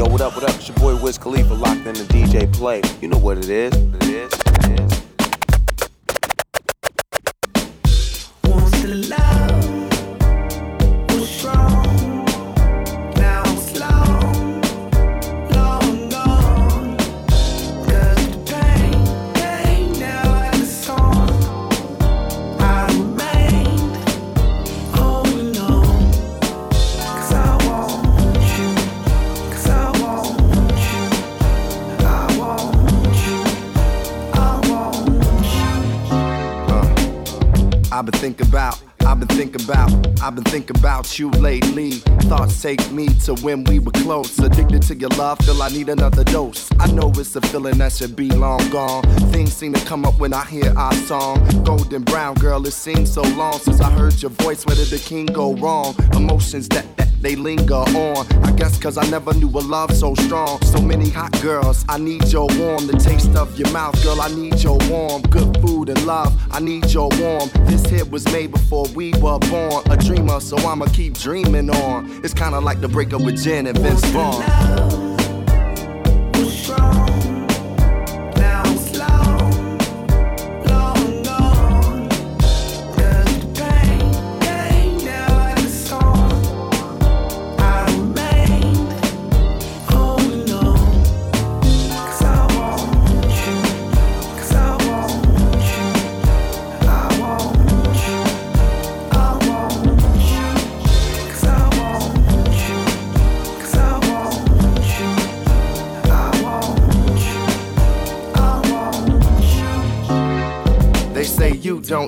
Yo, 0.01 0.07
what 0.07 0.19
up, 0.19 0.33
what 0.33 0.43
up? 0.49 0.55
It's 0.55 0.67
your 0.67 0.75
boy 0.77 0.95
Wiz 0.99 1.19
Khalifa 1.19 1.53
locked 1.53 1.85
in 1.85 1.93
the 1.93 2.05
DJ 2.05 2.51
Play. 2.51 2.81
You 3.01 3.07
know 3.07 3.19
what 3.19 3.37
it 3.37 3.49
is. 3.49 3.71
What 3.71 4.03
it 4.03 4.09
is. 4.09 4.33
It 4.33 4.79
is. 9.13 9.20
I've 40.31 40.35
been 40.35 40.45
thinking 40.45 40.77
about 40.77 41.19
you 41.19 41.29
lately. 41.29 41.91
Thoughts 42.29 42.61
take 42.61 42.89
me 42.89 43.09
to 43.25 43.35
when 43.41 43.65
we 43.65 43.79
were 43.79 43.91
close. 43.91 44.39
Addicted 44.39 44.81
to 44.83 44.95
your 44.95 45.09
love, 45.09 45.39
feel 45.39 45.61
I 45.61 45.67
need 45.67 45.89
another 45.89 46.23
dose. 46.23 46.69
I 46.79 46.89
know 46.89 47.11
it's 47.17 47.35
a 47.35 47.41
feeling 47.41 47.79
that 47.79 47.91
should 47.91 48.15
be 48.15 48.29
long 48.29 48.65
gone. 48.69 49.03
Things 49.33 49.51
seem 49.51 49.73
to 49.73 49.85
come 49.85 50.05
up 50.05 50.17
when 50.21 50.33
I 50.33 50.45
hear 50.45 50.73
our 50.77 50.93
song. 50.93 51.45
Golden 51.65 52.03
brown 52.03 52.35
girl, 52.35 52.65
it 52.65 52.71
seems 52.71 53.11
so 53.11 53.23
long 53.23 53.59
since 53.59 53.81
I 53.81 53.91
heard 53.91 54.21
your 54.21 54.31
voice. 54.31 54.65
Where 54.65 54.77
did 54.77 54.87
the 54.87 54.99
king 54.99 55.25
go 55.25 55.53
wrong? 55.55 55.95
Emotions 56.13 56.69
that, 56.69 56.85
that 56.95 57.09
they 57.21 57.35
linger 57.35 57.75
on. 57.75 58.25
I 58.43 58.51
guess 58.53 58.77
cause 58.79 58.97
I 58.97 59.07
never 59.09 59.33
knew 59.33 59.49
a 59.49 59.61
love 59.61 59.95
so 59.95 60.15
strong. 60.15 60.61
So 60.63 60.81
many 60.81 61.09
hot 61.09 61.39
girls, 61.41 61.85
I 61.87 61.97
need 61.97 62.27
your 62.29 62.47
warm. 62.57 62.87
The 62.87 62.97
taste 62.97 63.35
of 63.35 63.57
your 63.57 63.69
mouth, 63.71 64.01
girl, 64.03 64.21
I 64.21 64.29
need 64.29 64.61
your 64.61 64.77
warm. 64.89 65.21
Good 65.23 65.61
food 65.61 65.89
and 65.89 66.05
love, 66.05 66.35
I 66.51 66.59
need 66.59 66.91
your 66.91 67.09
warm. 67.19 67.49
This 67.65 67.85
hit 67.85 68.09
was 68.09 68.25
made 68.31 68.51
before 68.51 68.87
we 68.95 69.11
were 69.13 69.39
born. 69.39 69.83
A 69.91 69.97
dreamer, 70.21 70.39
so 70.39 70.57
I'ma 70.57 70.86
keep 70.88 71.17
dreaming 71.17 71.69
on. 71.69 72.21
It's 72.23 72.34
kinda 72.34 72.60
like 72.60 72.81
the 72.81 72.88
breakup 72.88 73.21
with 73.21 73.43
Jen 73.43 73.67
and 73.67 73.77
Vince 73.77 74.03
Vaughn. 74.05 75.11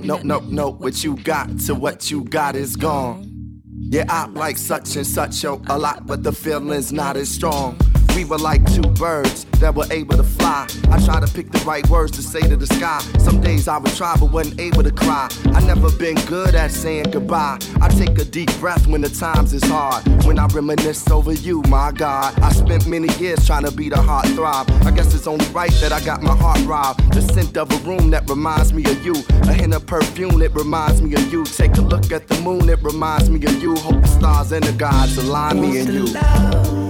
You 0.04 0.10
don't 0.10 0.26
know, 0.26 0.40
no, 0.40 0.46
no, 0.50 0.72
what 0.72 1.02
you 1.04 1.16
got 1.16 1.60
to 1.62 1.74
what 1.76 2.12
you 2.12 2.26
got 2.26 2.56
is 2.56 2.76
gone. 2.76 3.62
Yeah, 3.80 4.06
I 4.10 4.28
like 4.28 4.58
such 4.58 4.98
and 4.98 5.08
such 5.08 5.42
yo, 5.44 5.62
a 5.70 5.78
lot, 5.78 6.06
but 6.06 6.24
the 6.24 6.34
feeling's 6.34 6.92
not 6.92 7.16
as 7.16 7.30
strong. 7.30 7.80
We 8.16 8.26
were 8.26 8.38
like 8.38 8.64
two 8.72 8.82
birds 8.82 9.46
that 9.60 9.74
were 9.74 9.88
able 9.90 10.18
to 10.18 10.24
fly. 10.24 10.68
I 10.92 11.04
try 11.04 11.20
to 11.20 11.34
pick 11.34 11.52
the 11.52 11.60
right 11.66 11.88
words 11.90 12.12
to 12.14 12.22
say 12.22 12.42
to 12.42 12.56
the 12.56 12.68
sky. 12.68 13.00
Some 13.18 13.42
days 13.42 13.68
I 13.68 13.78
would 13.78 13.96
try, 13.96 14.16
but 14.20 14.32
wasn't 14.32 14.60
able 14.60 14.84
to 14.84 14.92
cry. 14.92 15.30
I 15.46 15.66
never 15.66 15.92
been 15.98 16.16
good 16.26 16.54
at 16.54 16.72
saying 16.72 17.12
goodbye. 17.12 17.58
I 17.82 17.88
take 17.90 18.18
a 18.20 18.26
deep 18.26 18.52
breath 18.60 18.86
when 18.86 19.02
the 19.02 19.10
times 19.10 19.54
is 19.54 19.64
hard. 19.64 20.06
When 20.26 20.38
I 20.38 20.46
reminisce 20.48 21.10
over 21.10 21.34
you, 21.34 21.64
my 21.70 21.92
God. 21.92 22.40
I 22.40 22.52
spent 22.52 22.86
many 22.88 23.12
years 23.16 23.48
trying 23.48 23.66
to 23.66 23.72
be 23.72 23.90
the 23.90 24.02
heart 24.02 24.28
throb. 24.28 24.70
I 24.86 24.92
guess 24.92 25.16
it's 25.16 25.26
only 25.28 25.46
right 25.48 25.72
that 25.82 25.92
I 25.92 26.00
got 26.06 26.22
my 26.22 26.36
heart 26.36 26.64
robbed. 26.66 27.14
The 27.14 27.22
scent 27.22 27.58
of 27.58 27.72
a 27.72 27.78
room 27.88 28.12
that 28.12 28.30
reminds 28.30 28.74
me 28.74 28.84
of 28.92 29.04
you. 29.06 29.16
A 29.44 29.54
hint 29.54 29.74
of 29.74 29.88
perfume 29.88 30.40
that 30.40 30.54
reminds 30.54 31.02
me 31.02 31.16
of 31.16 31.32
you. 31.34 31.46
Take 31.46 31.78
a 31.78 31.82
look 31.82 32.12
at 32.12 32.28
the 32.28 32.40
moon, 32.42 32.70
it 32.70 32.84
reminds 32.84 33.30
me 33.30 33.44
of 33.46 33.62
you. 33.62 33.76
Hope 33.76 34.02
the 34.02 34.08
stars 34.08 34.52
and 34.52 34.64
the 34.64 34.74
gods 34.74 35.18
align 35.18 35.62
me 35.62 35.80
and 35.80 35.94
you. 35.94 36.83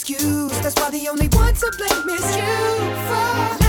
Excuse. 0.00 0.60
That's 0.60 0.76
why 0.76 0.90
the 0.90 1.08
only 1.08 1.26
one 1.28 1.54
to 1.54 1.72
blame 1.76 2.08
is 2.10 2.36
you. 2.36 3.58
For 3.58 3.67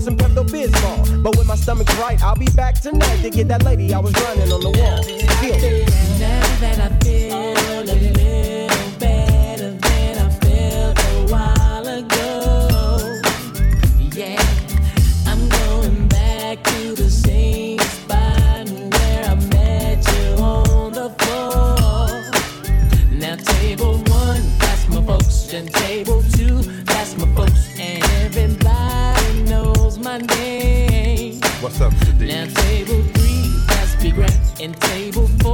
some 0.00 0.16
Pepto 0.16 0.44
Bismol. 0.44 1.22
But 1.22 1.36
when 1.36 1.46
my 1.46 1.56
stomach's 1.56 1.94
right, 1.96 2.22
I'll 2.22 2.36
be 2.36 2.48
back 2.56 2.80
tonight 2.80 3.22
to 3.22 3.30
get 3.30 3.48
that 3.48 3.62
lady 3.64 3.92
I 3.92 3.98
was 3.98 4.12
running 4.14 4.52
on 4.52 4.60
the 4.60 4.70
wall. 4.70 5.02
Feel. 5.40 5.86
Now 6.18 6.60
that 6.60 6.78
I 6.80 7.04
feel 7.04 7.33
Now 32.26 32.46
table 32.46 33.02
three, 33.12 33.52
has 33.68 33.96
been 34.02 34.16
rat. 34.16 34.32
And 34.58 34.74
table 34.80 35.28
four. 35.40 35.53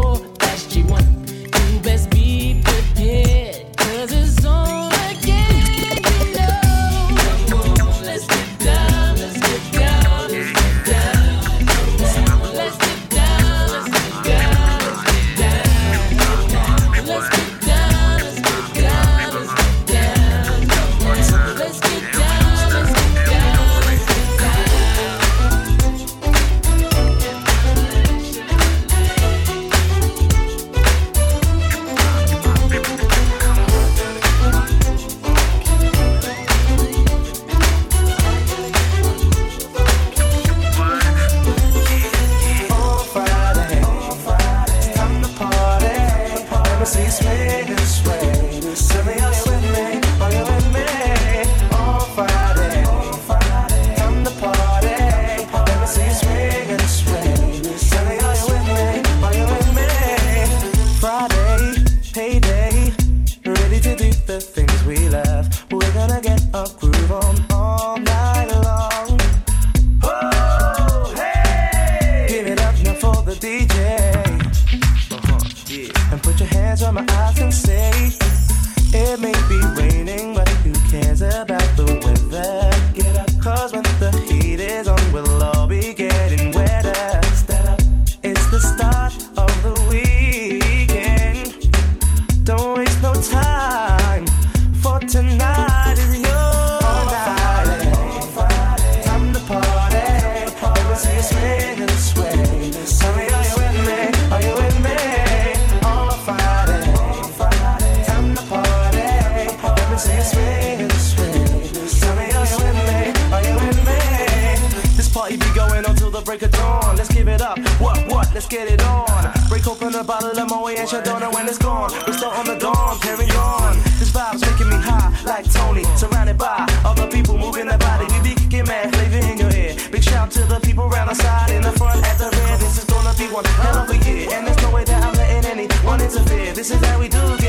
a 120.00 120.04
bottle 120.04 120.30
of 120.30 120.48
Moet 120.48 120.78
and 120.78 120.88
Chardonnay 120.88 121.32
when 121.34 121.46
it's 121.46 121.58
gone. 121.58 121.92
we 122.06 122.12
still 122.14 122.30
on 122.30 122.46
the 122.46 122.56
dawn, 122.56 122.98
carry 123.00 123.28
on. 123.36 123.76
This 124.00 124.10
vibe's 124.10 124.40
making 124.40 124.70
me 124.70 124.76
high 124.76 125.12
like 125.24 125.44
Tony. 125.52 125.84
Surrounded 125.96 126.38
by 126.38 126.66
other 126.84 127.06
people 127.08 127.36
moving 127.36 127.66
their 127.66 127.76
body. 127.76 128.06
we 128.12 128.30
be 128.30 128.34
kicking 128.34 128.64
mad 128.64 128.94
flavor 128.94 129.20
in 129.30 129.36
your 129.36 129.52
ear. 129.52 129.76
Big 129.92 130.02
shout 130.02 130.30
to 130.30 130.44
the 130.44 130.58
people 130.60 130.88
round 130.88 131.10
the 131.10 131.14
side, 131.14 131.50
in 131.50 131.62
the 131.62 131.72
front, 131.72 132.02
at 132.06 132.16
the 132.16 132.28
rear. 132.32 132.56
This 132.56 132.78
is 132.78 132.84
gonna 132.84 133.14
be 133.18 133.26
one 133.28 133.44
hell 133.44 133.78
of 133.78 133.90
a 133.90 133.96
year. 134.08 134.28
And 134.32 134.46
there's 134.46 134.62
no 134.62 134.70
way 134.70 134.84
that 134.84 135.04
I'm 135.04 135.14
letting 135.14 135.44
anyone 135.52 136.00
interfere. 136.00 136.54
This 136.54 136.70
is 136.70 136.80
how 136.80 136.98
we 136.98 137.08
do 137.08 137.39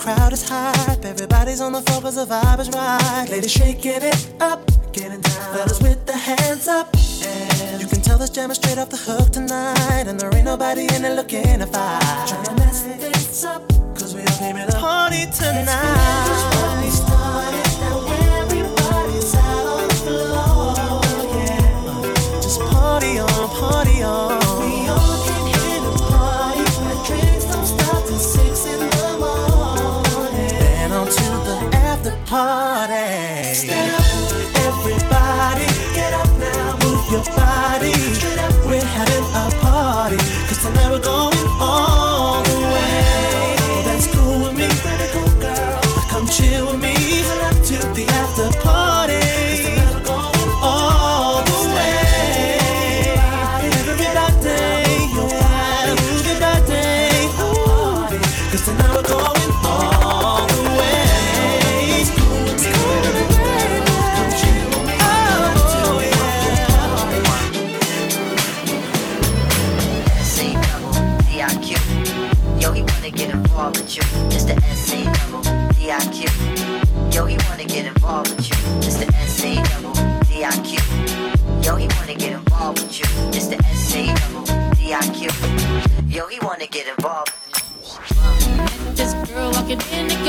crowd 0.00 0.32
is 0.32 0.48
hype. 0.48 1.04
Everybody's 1.04 1.60
on 1.60 1.72
the 1.72 1.82
floor 1.82 2.00
cause 2.00 2.14
the 2.14 2.24
vibe 2.24 2.60
is 2.60 2.70
right. 2.70 3.26
Ladies 3.28 3.52
shaking 3.52 4.02
it 4.02 4.32
up, 4.40 4.60
getting 4.92 5.20
down. 5.20 5.54
Fellas 5.54 5.80
with 5.82 6.06
the 6.06 6.16
hands 6.16 6.68
up. 6.68 6.88
And 7.22 7.82
you 7.82 7.86
can 7.86 8.00
tell 8.00 8.16
this 8.16 8.30
jam 8.30 8.50
is 8.50 8.56
straight 8.56 8.78
off 8.78 8.88
the 8.88 8.96
hook 8.96 9.30
tonight. 9.30 10.04
And 10.08 10.18
there 10.18 10.34
ain't 10.34 10.46
nobody 10.46 10.84
in 10.94 11.04
it 11.04 11.14
looking 11.16 11.58
to 11.58 11.66
fight. 11.66 12.26
Trying 12.28 12.44
to 12.44 12.54
mess 12.54 12.82
things 12.82 13.44
up, 13.44 13.68
cause 13.94 14.14
we 14.14 14.22
all 14.22 14.38
here 14.42 14.56
in 14.56 14.68
a 14.68 14.72
party 14.72 15.26
tonight. 15.26 15.68
Party 16.56 16.90
started, 16.90 17.70
now 17.84 17.98
everybody's 18.40 19.34
out 19.34 19.66
on 19.76 19.88
the 19.88 19.94
floor. 20.04 20.74
Yeah. 21.36 22.40
Just 22.40 22.60
party 22.72 23.18
on, 23.18 23.48
party 23.60 24.02
on. 24.02 24.39
apart. 32.30 32.69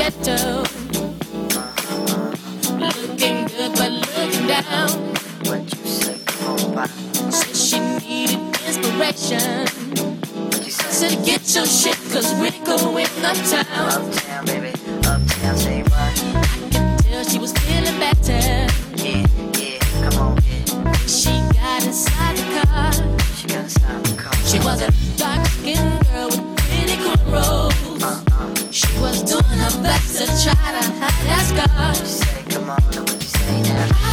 ghetto. 0.02 0.62
Looking 2.76 3.46
good, 3.46 3.72
but 3.78 3.92
looking 3.92 4.46
down. 4.48 4.90
What 5.46 5.62
you 5.62 5.86
say, 5.86 6.18
come 6.26 7.30
Said 7.30 7.54
she 7.54 7.78
needed 8.00 8.40
inspiration. 8.66 9.66
What 10.48 10.64
you 10.64 10.72
said, 10.72 11.24
get 11.24 11.54
your 11.54 11.66
shit, 11.66 11.98
cause 12.12 12.34
we're 12.40 12.64
going 12.64 13.06
uptown. 13.22 14.08
Uptown, 14.10 14.46
baby. 14.46 14.71
back 29.80 30.02
to 30.02 30.26
try 30.26 30.52
to 30.52 30.82
hide 31.00 31.28
our 31.30 31.40
scars. 31.40 32.20
Come 32.48 32.70
on, 32.70 32.82
what 32.82 33.12
you 33.12 33.20
say 33.20 33.62
now? 33.62 34.11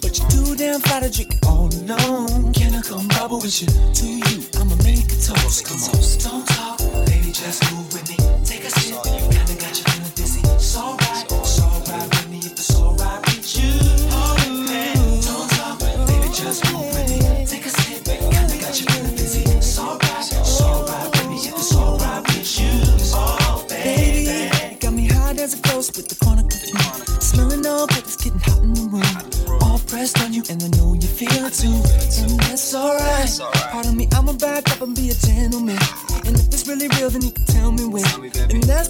But 0.00 0.18
you're 0.18 0.28
too 0.30 0.56
damn 0.56 0.80
fly 0.80 1.00
to 1.00 1.10
drink 1.10 1.36
oh, 1.44 1.48
all 1.48 1.68
alone. 1.68 2.52
Can 2.52 2.74
I 2.74 2.82
come 2.82 3.08
bubble 3.08 3.40
with 3.40 3.60
you? 3.62 3.68
To 3.68 4.06
you, 4.06 4.44
I'ma 4.58 4.76
make 4.82 5.06
a 5.12 5.18
toast. 5.20 5.66
Come 5.66 5.80
on, 5.88 6.00
don't 6.24 6.46
talk, 6.48 6.78
baby, 7.06 7.32
just 7.32 7.62
move 7.72 7.92
with 7.92 8.08
me. 8.08 8.16
Take 8.44 8.64
a 8.64 8.70
sip, 8.70 9.19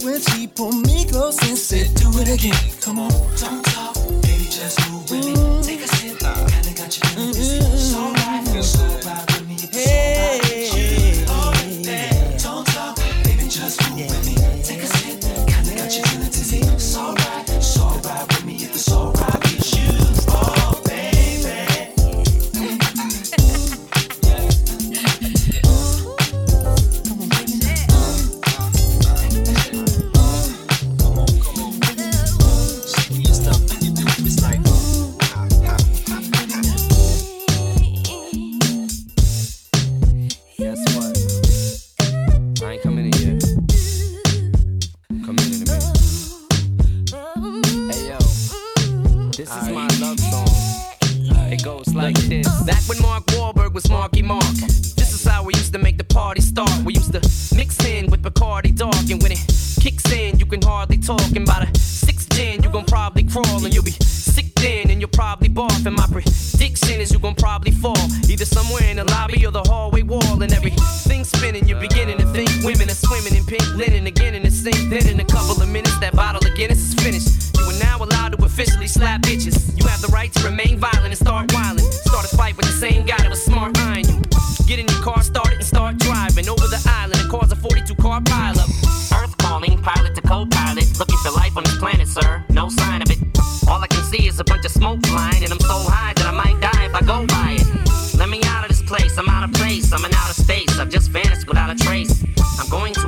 when 0.04 0.20
she 0.20 0.46
pulled 0.46 0.86
me 0.86 1.04
close 1.06 1.38
and 1.48 1.56
said, 1.56 1.94
Do 1.94 2.08
it 2.20 2.28
again. 2.28 2.56
Come 2.80 2.98
on, 2.98 3.12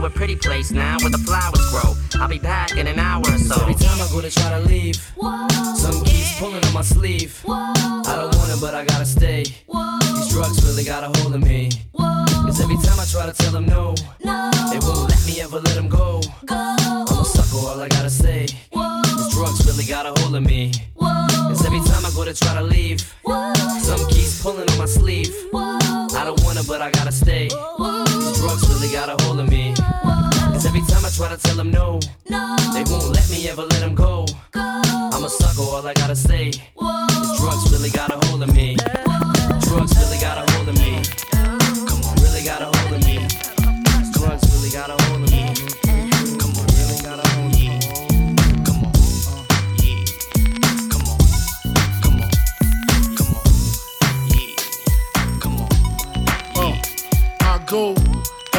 to 0.03 0.07
a 0.07 0.11
pretty 0.11 0.37
place 0.37 0.71
now 0.71 0.97
where 1.01 1.11
the 1.11 1.19
flowers 1.19 1.71
grow. 1.71 1.95
I'll 2.21 2.29
be 2.29 2.39
back 2.39 2.77
in 2.77 2.87
an 2.87 2.99
hour 2.99 3.23
or 3.23 3.39
so. 3.39 3.61
Every 3.63 3.75
time 3.75 4.01
I 4.01 4.09
go 4.11 4.21
to 4.21 4.31
try 4.31 4.51
to 4.51 4.61
leave, 4.61 4.97
some 5.77 6.05
keeps 6.05 6.39
pulling 6.39 6.65
on 6.65 6.73
my 6.73 6.83
sleeve. 6.83 7.43
I 7.49 8.03
don't 8.17 8.35
want 8.37 8.51
it, 8.51 8.61
but 8.61 8.75
I 8.75 8.85
gotta 8.85 9.05
stay. 9.05 9.45
These 9.45 10.29
drugs 10.33 10.65
really 10.67 10.85
got 10.85 11.05
a 11.05 11.21
hold 11.21 11.35
of 11.35 11.43
me. 11.43 11.71
Cause 11.97 12.61
every 12.61 12.77
time 12.77 12.99
I 12.99 13.05
try 13.05 13.27
to 13.27 13.33
tell 13.33 13.53
them 13.53 13.67
no, 13.67 13.95
they 14.71 14.79
won't 14.81 15.09
let 15.09 15.25
me 15.27 15.41
ever 15.41 15.61
let 15.61 15.75
them 15.75 15.89
go. 15.89 16.21
I'm 16.49 17.09
a 17.09 17.25
sucker, 17.25 17.67
all 17.67 17.81
I 17.81 17.89
gotta 17.89 18.11
say. 18.11 18.47
These 18.47 19.35
drugs 19.35 19.65
really 19.67 19.85
got 19.85 20.07
a 20.07 20.21
hold 20.21 20.35
of 20.35 20.43
me. 20.43 20.73
Cause 20.99 21.65
every 21.65 21.81
time 21.81 22.05
I 22.05 22.11
go 22.15 22.25
to 22.25 22.35
try 22.35 22.55
to 22.55 22.63
leave, 22.63 23.01
some 23.23 24.09
keeps 24.09 24.43
pulling 24.43 24.69
on 24.71 24.79
my 24.79 24.87
sleeve. 24.87 25.33
I 26.15 26.25
don't 26.25 26.43
want 26.45 26.59
it, 26.59 26.67
but 26.69 26.83
I 26.83 26.91
gotta 26.91 27.13
stay. 27.13 27.49
These 27.49 28.41
drugs 28.41 28.69
really 28.69 28.93
got 28.93 29.09
a 29.09 29.23
hold 29.25 29.41
of 29.41 29.49
me. 29.49 29.75
Cause 29.75 30.67
every 30.67 30.81
time 30.83 31.05
I 31.05 31.11
try 31.11 31.29
to 31.29 31.37
tell 31.37 31.57
them 31.57 31.71
no, 31.71 32.01
they 32.75 32.85
won't 32.91 33.09
let 33.15 33.29
me 33.31 33.49
ever 33.49 33.63
let 33.63 33.81
them 33.81 33.95
go. 33.95 34.27
I'm 34.55 35.25
a 35.25 35.29
sucker, 35.29 35.63
all 35.63 35.87
I 35.87 35.95
gotta 35.95 36.17
say. 36.17 36.51
These 36.51 37.41
drugs 37.41 37.73
really 37.73 37.91
got 37.91 38.11
a 38.11 38.27
hold 38.27 38.43
of 38.43 38.55
me. 38.55 38.77
Drugs 39.61 39.97
really 39.99 40.19
got 40.21 40.39
a 40.39 40.52
go 57.73 57.95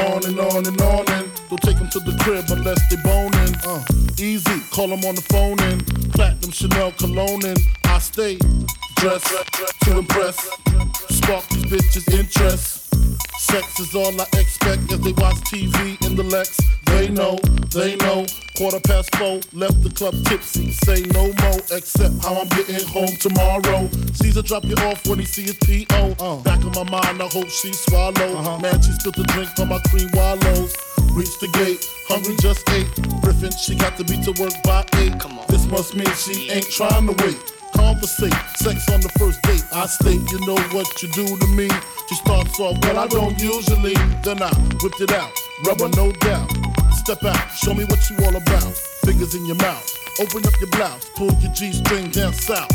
on 0.09 0.26
and 0.26 0.39
on 0.39 0.66
and 0.66 0.82
on 0.82 1.07
and 1.09 1.30
don't 1.47 1.61
take 1.61 1.78
them 1.78 1.88
to 1.88 1.99
the 1.99 2.18
crib 2.24 2.45
unless 2.49 2.82
they 2.89 2.95
boning. 3.03 3.55
Uh, 3.64 3.84
easy, 4.18 4.59
call 4.72 4.88
them 4.88 5.05
on 5.05 5.14
the 5.14 5.22
phone 5.22 5.59
and 5.70 5.86
platinum 6.14 6.49
Chanel 6.49 6.91
cologne 6.93 7.45
and 7.45 7.59
I 7.86 7.99
stay 7.99 8.39
dressed 8.95 9.32
to 9.84 9.99
impress. 9.99 10.38
Spark 11.09 11.47
these 11.49 11.66
bitches' 11.66 12.11
interest. 12.11 12.82
Sex 13.39 13.80
is 13.80 13.94
all 13.94 14.20
I 14.20 14.26
expect 14.39 14.91
as 14.91 15.00
they 15.02 15.14
watch 15.14 15.36
TV 15.52 16.02
in 16.06 16.16
the 16.16 16.24
Lex. 16.24 16.60
They 16.86 17.10
know, 17.10 17.38
they 17.70 17.96
know. 17.98 18.26
Quarter 18.58 18.80
past 18.82 19.16
four, 19.16 19.41
left 19.54 19.82
the 19.82 19.89
club 19.89 20.14
tipsy. 20.26 20.72
Say 20.72 21.02
no 21.14 21.26
more, 21.41 21.62
except 21.72 22.22
how 22.24 22.36
I'm 22.36 22.48
getting 22.50 22.86
home 22.88 23.14
tomorrow. 23.20 23.89
Caesar 24.14 24.41
drop 24.41 24.64
you 24.64 24.76
off 24.76 25.06
when 25.08 25.20
he 25.20 25.26
see 25.26 25.44
his 25.44 25.58
P.O. 25.58 26.16
Uh. 26.20 26.38
Back 26.44 26.64
of 26.64 26.76
my 26.76 26.84
mind, 26.89 27.22
I 27.22 27.28
hope 27.28 27.50
she 27.50 27.74
swallow. 27.74 28.14
Uh-huh. 28.14 28.60
Man, 28.60 28.82
she 28.82 28.91
spilled 28.94 29.16
the 29.16 29.24
drink 29.34 29.50
on 29.60 29.70
my 29.70 29.80
cream 29.89 30.10
wallows. 30.14 30.76
Reach 31.14 31.38
the 31.39 31.48
gate, 31.54 31.86
hungry 32.08 32.36
just 32.41 32.68
ate. 32.70 32.89
Griffin, 33.22 33.52
she 33.52 33.76
got 33.76 33.98
to 33.98 34.04
be 34.04 34.22
to 34.24 34.32
work 34.41 34.54
by 34.64 34.86
eight. 34.98 35.20
Come 35.20 35.38
on. 35.38 35.46
This 35.48 35.66
must 35.68 35.96
mean 35.96 36.14
she 36.16 36.50
ain't 36.50 36.70
trying 36.70 37.08
to 37.08 37.14
wait. 37.24 37.38
Conversate, 37.74 38.34
sex 38.55 38.89
on 38.89 39.01
the 39.01 39.09
first 39.19 39.41
date. 39.43 39.65
I 39.74 39.86
state, 39.88 40.21
you 40.32 40.39
know 40.45 40.57
what 40.71 40.88
you 41.01 41.09
do 41.09 41.26
to 41.26 41.47
me. 41.47 41.67
She 42.09 42.15
starts 42.15 42.59
off, 42.59 42.78
well, 42.84 42.99
I 42.99 43.07
don't 43.07 43.38
usually. 43.39 43.95
Then 44.24 44.41
I 44.41 44.53
whipped 44.82 45.01
it 45.01 45.11
out, 45.11 45.32
rubber 45.65 45.89
no 45.95 46.11
doubt. 46.11 46.51
Step 46.93 47.24
out, 47.24 47.49
show 47.51 47.74
me 47.74 47.86
what 47.86 47.99
you 48.09 48.17
all 48.26 48.36
about. 48.36 48.74
Fingers 49.03 49.36
in 49.36 49.45
your 49.45 49.57
mouth, 49.57 49.86
open 50.19 50.45
up 50.45 50.53
your 50.61 50.69
blouse, 50.71 51.09
pull 51.15 51.34
your 51.41 51.51
G 51.51 51.74
string 51.74 52.09
down 52.11 52.34
south. 52.34 52.71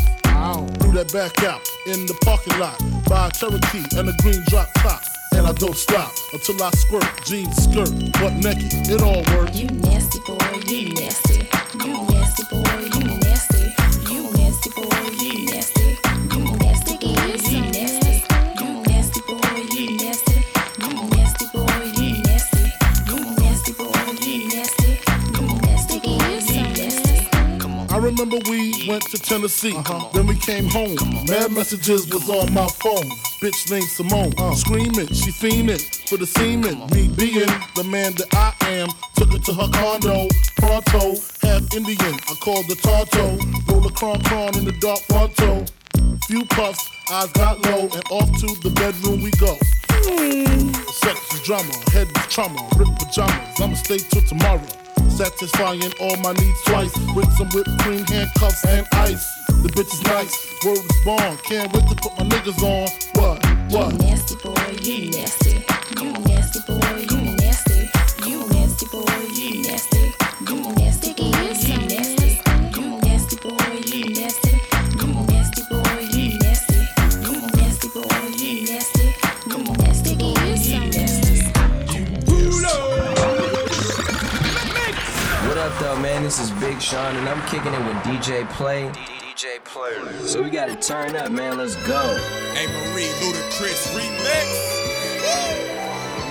Threw 0.79 0.93
that 0.93 1.11
back 1.11 1.43
out 1.43 1.61
in 1.87 2.05
the 2.05 2.17
parking 2.23 2.57
lot. 2.59 2.77
Buy 3.09 3.27
a 3.27 3.31
Cherokee 3.31 3.83
and 3.97 4.07
a 4.09 4.13
green 4.21 4.43
drop 4.47 4.69
top. 4.75 5.01
And 5.33 5.45
I 5.45 5.53
don't 5.53 5.75
stop 5.75 6.11
until 6.33 6.63
I 6.63 6.71
squirt, 6.71 7.05
jeans, 7.25 7.55
skirt, 7.63 7.91
butt 8.19 8.33
naked. 8.33 8.89
It 8.89 9.01
all 9.01 9.23
works. 9.35 9.57
You 9.57 9.67
nasty 9.67 10.19
boy, 10.25 10.37
you 10.67 10.93
nasty. 10.93 11.38
Went 28.99 29.11
to 29.11 29.19
Tennessee. 29.19 29.77
Then 30.13 30.27
we 30.27 30.35
came 30.35 30.65
home. 30.65 30.95
Mad 31.27 31.51
messages 31.51 32.07
was 32.09 32.29
on 32.29 32.53
my 32.53 32.67
phone. 32.67 33.09
Bitch 33.41 33.71
named 33.71 33.85
Simone. 33.85 34.33
Screaming, 34.55 35.07
she 35.07 35.31
fiending. 35.31 35.79
for 36.09 36.17
the 36.17 36.25
semen. 36.25 36.79
Me 36.91 37.07
being 37.07 37.49
the 37.75 37.83
man 37.85 38.13
that 38.15 38.27
I 38.33 38.53
am, 38.67 38.89
took 39.15 39.31
her 39.31 39.39
to 39.39 39.53
her 39.53 39.69
condo. 39.71 40.27
Pronto, 40.57 41.15
half 41.41 41.63
Indian, 41.75 42.15
I 42.27 42.33
called 42.41 42.67
the 42.67 42.75
Tonto. 42.75 43.37
Roll 43.71 43.87
a 43.87 43.91
cron 43.91 44.21
cron 44.23 44.57
in 44.57 44.65
the 44.65 44.75
dark 44.79 44.99
pronto. 45.07 45.65
Few 46.27 46.45
puffs, 46.45 46.89
eyes 47.11 47.31
got 47.33 47.63
low, 47.65 47.83
and 47.83 48.03
off 48.11 48.29
to 48.41 48.47
the 48.63 48.71
bedroom 48.75 49.21
we 49.21 49.31
go. 49.39 49.55
Sex 51.01 51.33
is 51.33 51.41
drama, 51.41 51.73
head 51.91 52.07
trauma, 52.29 52.67
rip 52.75 52.89
pajamas. 52.99 53.59
I'ma 53.59 53.75
stay 53.75 53.97
till 53.97 54.23
tomorrow. 54.23 54.78
Satisfying 55.07 55.93
all 55.99 56.17
my 56.17 56.33
needs 56.33 56.61
twice 56.63 56.95
with 57.15 57.31
some 57.37 57.49
whipped 57.49 57.77
cream, 57.79 58.05
handcuffs, 58.05 58.65
and 58.65 58.87
ice. 58.93 59.25
The 59.47 59.69
bitch 59.69 59.93
is 59.93 60.03
nice, 60.03 60.33
word 60.65 60.77
is 60.77 61.03
born. 61.03 61.37
Can't 61.43 61.71
wait 61.73 61.87
to 61.89 61.95
put 61.95 62.17
my 62.17 62.25
niggas 62.25 62.61
on. 62.63 62.89
What? 63.15 63.45
What? 63.71 63.91
You 63.93 63.97
nasty 63.99 64.35
boy, 64.35 64.77
you 64.81 65.11
nasty. 65.11 65.65
You 65.99 66.11
nasty 66.13 66.59
boy, 66.67 67.08
Big 86.59 86.81
Sean, 86.81 87.15
and 87.15 87.29
I'm 87.29 87.41
kicking 87.47 87.73
it 87.73 87.79
with 87.79 87.95
DJ 88.03 88.47
Play. 88.49 88.89
DJ 88.89 89.63
Play. 89.63 90.27
So 90.27 90.43
we 90.43 90.49
gotta 90.49 90.75
turn 90.75 91.15
up, 91.15 91.31
man. 91.31 91.57
Let's 91.57 91.75
go. 91.87 92.17
Hey 92.53 92.67
Marie 92.67 93.07
Ludacris 93.21 93.95
remix. 93.95 94.88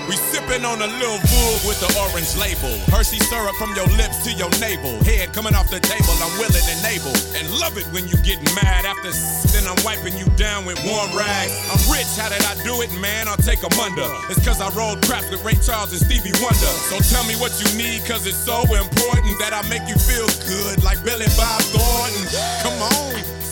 We 0.09 0.17
sipping 0.17 0.65
on 0.65 0.81
a 0.81 0.89
little 0.89 1.21
Veuve 1.21 1.69
with 1.69 1.77
the 1.85 1.91
orange 2.01 2.33
label. 2.33 2.73
Hershey 2.89 3.21
syrup 3.29 3.53
from 3.61 3.77
your 3.77 3.85
lips 3.93 4.25
to 4.25 4.33
your 4.33 4.49
navel. 4.57 4.97
Head 5.05 5.29
coming 5.37 5.53
off 5.53 5.69
the 5.69 5.77
table, 5.77 6.17
I'm 6.17 6.33
willing 6.41 6.65
and 6.65 6.81
able. 6.89 7.13
And 7.37 7.45
love 7.61 7.77
it 7.77 7.85
when 7.93 8.09
you 8.09 8.17
get 8.25 8.41
mad 8.57 8.89
after 8.89 9.13
then 9.53 9.69
I'm 9.69 9.77
wiping 9.85 10.17
you 10.17 10.25
down 10.33 10.65
with 10.65 10.81
warm 10.81 11.13
rags. 11.13 11.53
I'm 11.69 11.77
rich, 11.93 12.09
how 12.17 12.33
did 12.33 12.41
I 12.41 12.57
do 12.65 12.81
it, 12.81 12.89
man? 12.97 13.27
I'll 13.27 13.37
take 13.37 13.61
'em 13.61 13.77
under. 13.77 14.09
It's 14.33 14.41
cause 14.41 14.57
I 14.59 14.73
rolled 14.73 15.05
craps 15.05 15.29
with 15.29 15.45
Ray 15.45 15.61
Charles 15.61 15.93
and 15.93 16.01
Stevie 16.01 16.33
Wonder. 16.41 16.73
So 16.89 16.97
tell 17.13 17.23
me 17.29 17.35
what 17.37 17.53
you 17.61 17.69
need, 17.77 18.01
cause 18.09 18.25
it's 18.25 18.41
so 18.43 18.65
important 18.65 19.37
that 19.37 19.53
I 19.53 19.61
make 19.69 19.85
you 19.85 19.97
feel 20.09 20.25
good 20.49 20.83
like 20.83 21.03
Billy 21.05 21.29
Bob 21.37 21.61
Thornton. 21.69 22.25
Come 22.65 22.81
on. 22.81 23.48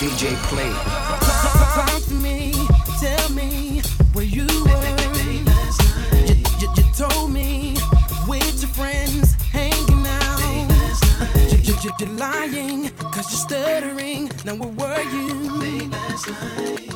DJ 0.00 0.34
Play. 0.44 0.72
Talk 1.74 2.02
to 2.08 2.14
me, 2.14 2.54
tell 2.98 3.28
me 3.32 3.82
where 4.14 4.24
you 4.24 4.46
were. 4.64 4.96
You, 6.26 6.36
you, 6.58 6.68
you 6.74 6.84
told 6.96 7.30
me 7.30 7.76
with 8.26 8.62
your 8.62 8.70
friends 8.70 9.34
hanging 9.52 10.06
out. 10.06 10.40
You, 11.52 11.58
you, 11.58 11.74
you, 11.82 11.90
you're 12.00 12.16
lying, 12.16 12.88
cause 13.12 13.30
you're 13.30 13.44
stuttering. 13.46 14.30
Now 14.46 14.54
where 14.54 14.72
were 14.72 15.02
you? 15.12 15.90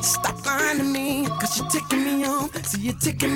Stop 0.01 0.41
to 0.43 0.83
me, 0.83 1.27
cause 1.27 1.59
you're 1.59 1.69
ticking 1.69 2.03
me 2.03 2.25
off. 2.25 2.65
See, 2.65 2.81
you're 2.81 2.95
ticking 2.95 3.34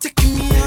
Take 0.00 0.22
me 0.24 0.57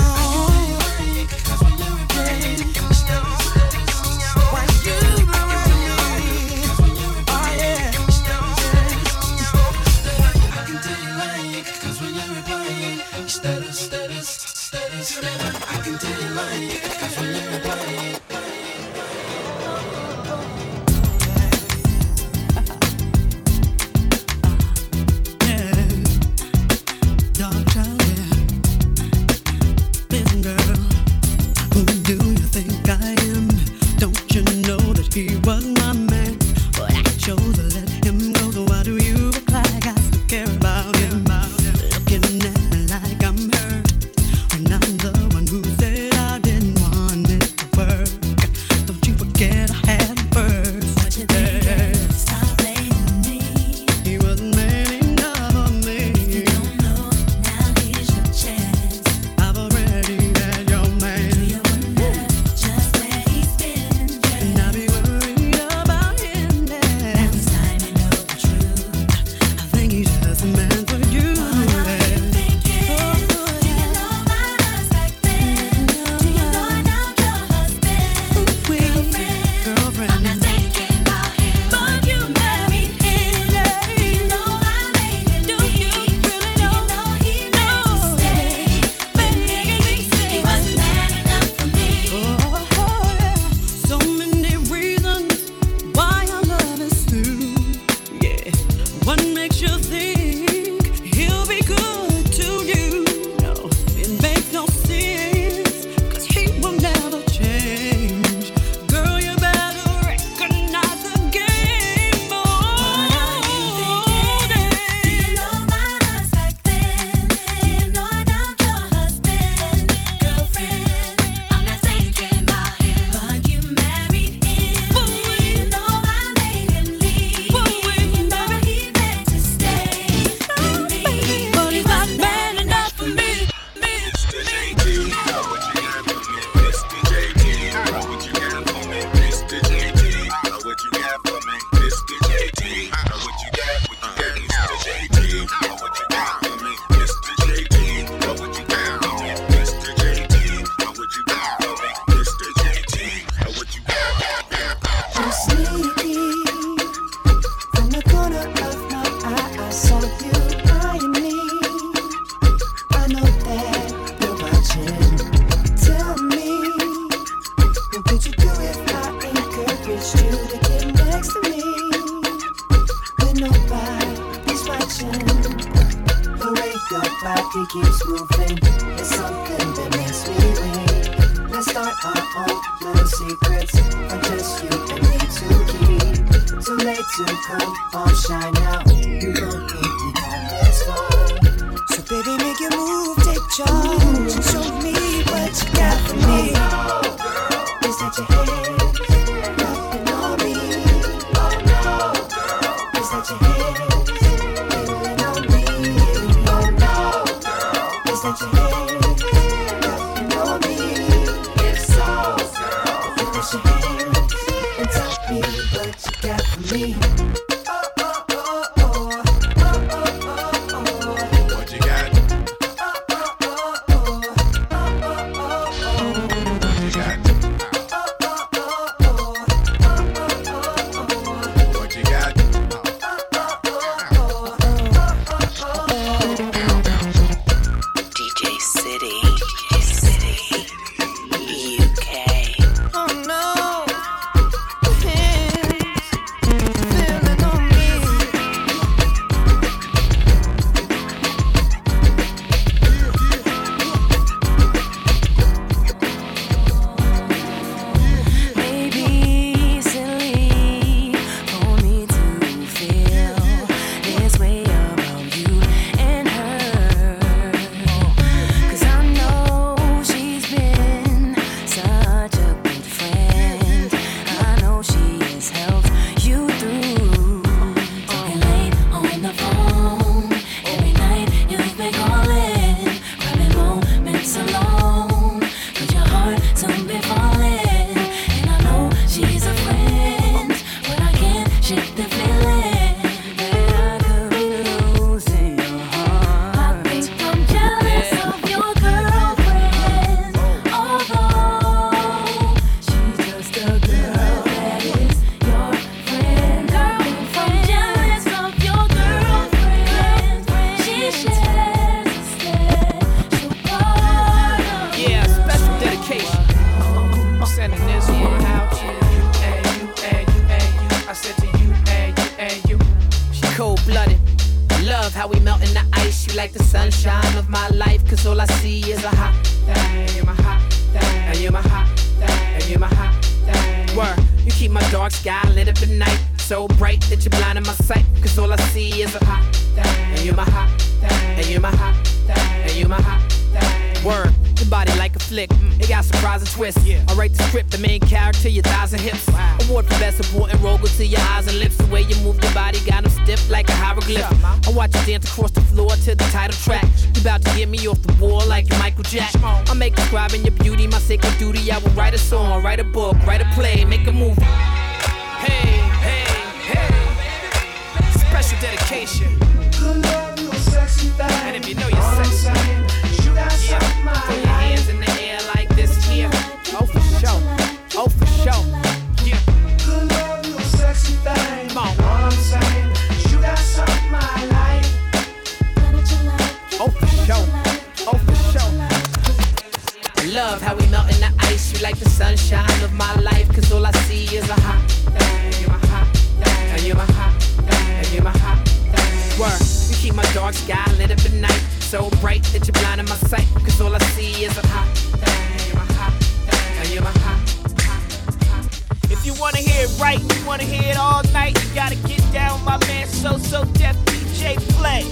wanna 410.52 410.64
hear 410.64 410.92
it 410.92 410.98
all 410.98 411.24
night, 411.32 411.58
you 411.64 411.74
gotta 411.74 411.96
get 411.96 412.20
down, 412.34 412.62
my 412.66 412.78
man. 412.86 413.08
So 413.08 413.38
So 413.38 413.64
Def 413.64 413.96
DJ 414.08 414.58
Play. 414.76 415.04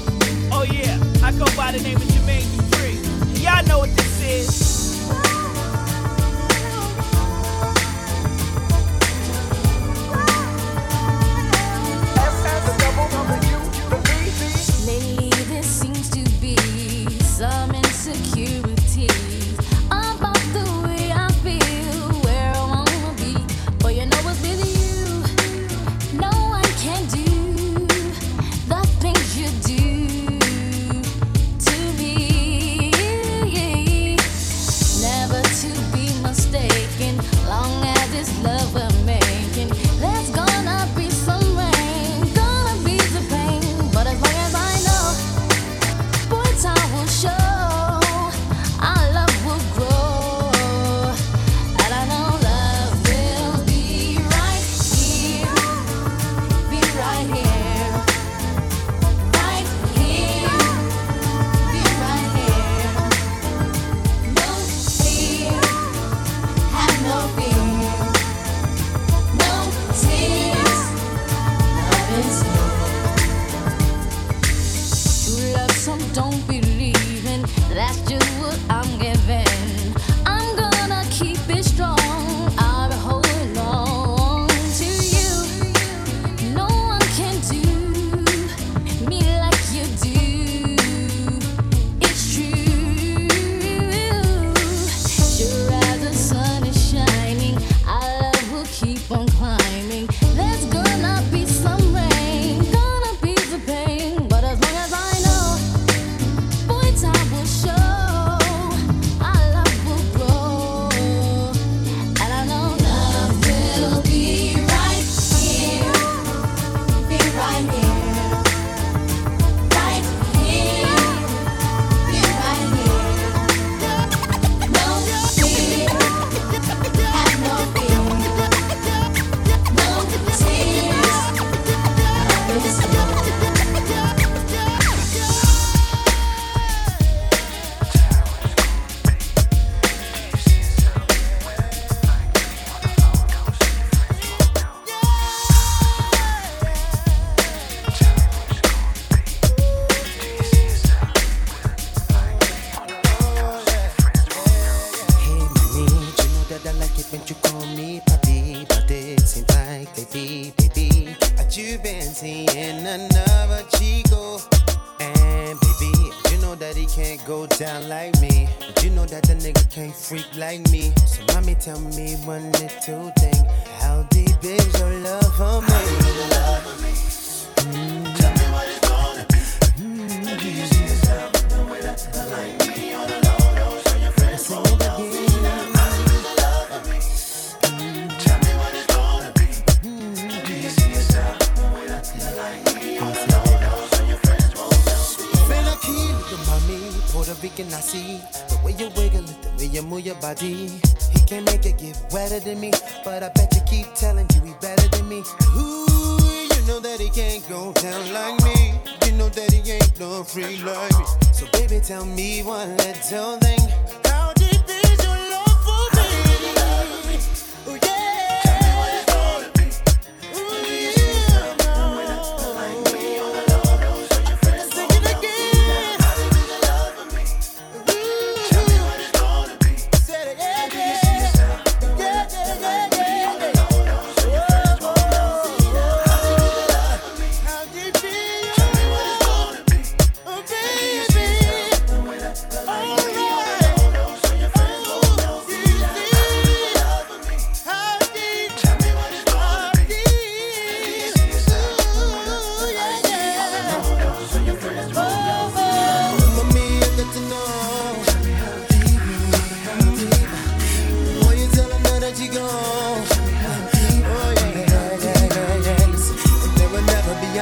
Oh 0.51 0.63
yeah, 0.63 0.99
I 1.23 1.31
go 1.31 1.45
by 1.55 1.71
the 1.71 1.79
name 1.81 1.95
of 1.95 2.03
Jermaine 2.03 2.43
Dupri. 2.57 3.41
Y'all 3.41 3.65
know 3.65 3.79
what 3.79 3.95
this 3.95 4.21
is. 4.21 4.78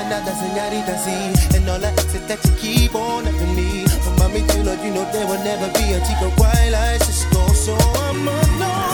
Another 0.07 0.31
senorita 0.31 0.97
see 0.99 1.57
And 1.57 1.69
all 1.69 1.79
the 1.79 1.87
exit 1.87 2.27
that 2.29 2.39
you 2.45 2.51
keep 2.57 2.95
on 2.95 3.27
up 3.27 3.33
me. 3.55 3.87
But 4.77 4.85
you 4.85 4.91
know 4.91 5.09
there 5.11 5.25
will 5.25 5.43
never 5.43 5.67
be 5.73 5.93
a 5.93 5.99
cheaper 6.05 6.29
while 6.39 6.75
I 6.75 6.97
just 6.99 7.29
go 7.31 7.47
So 7.53 7.75
I'm 7.75 8.27
alone 8.27 8.86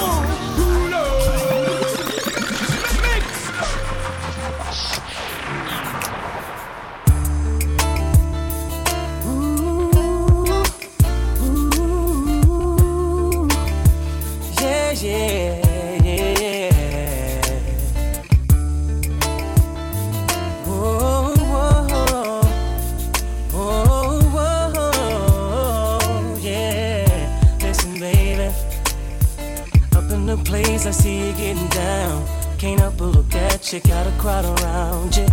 you 33.74 33.80
got 33.80 34.06
a 34.06 34.12
crowd 34.20 34.46
around 34.46 35.18
you. 35.18 35.26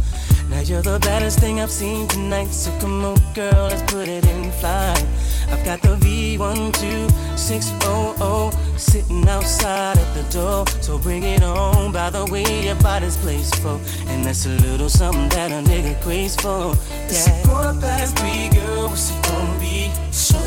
Now 0.49 0.61
you're 0.61 0.81
the 0.81 0.99
baddest 1.01 1.41
thing 1.41 1.61
I've 1.61 1.71
seen 1.71 2.09
tonight. 2.09 2.49
So 2.49 2.71
come 2.81 3.05
on, 3.05 3.19
girl, 3.35 3.69
let's 3.69 3.83
put 3.93 4.09
it 4.09 4.25
in 4.25 4.51
flight. 4.53 5.05
I've 5.51 5.63
got 5.63 5.83
the 5.83 5.97
V12600 5.97 8.79
sitting 8.79 9.29
outside 9.29 9.99
at 9.99 10.15
the 10.15 10.23
door. 10.33 10.67
So 10.81 10.97
bring 10.99 11.23
it 11.23 11.43
on 11.43 11.93
by 11.93 12.09
the 12.09 12.25
way 12.33 12.65
your 12.65 12.77
body's 12.77 13.19
placed 13.19 13.57
for. 13.57 13.79
And 14.07 14.25
that's 14.25 14.47
a 14.47 14.57
little 14.67 14.89
something 14.89 15.29
that 15.29 15.53
a 15.53 15.61
nigga 15.69 16.01
craves 16.01 16.37
for. 16.37 16.49
Yeah. 16.49 16.75
It's 17.09 17.29
quarter 17.47 17.79
past 17.79 18.17
three, 18.19 18.49
girl. 18.49 18.89
What's 18.89 19.11
it 19.11 19.23
gonna 19.23 19.59
be? 19.61 19.91
So 20.13 20.40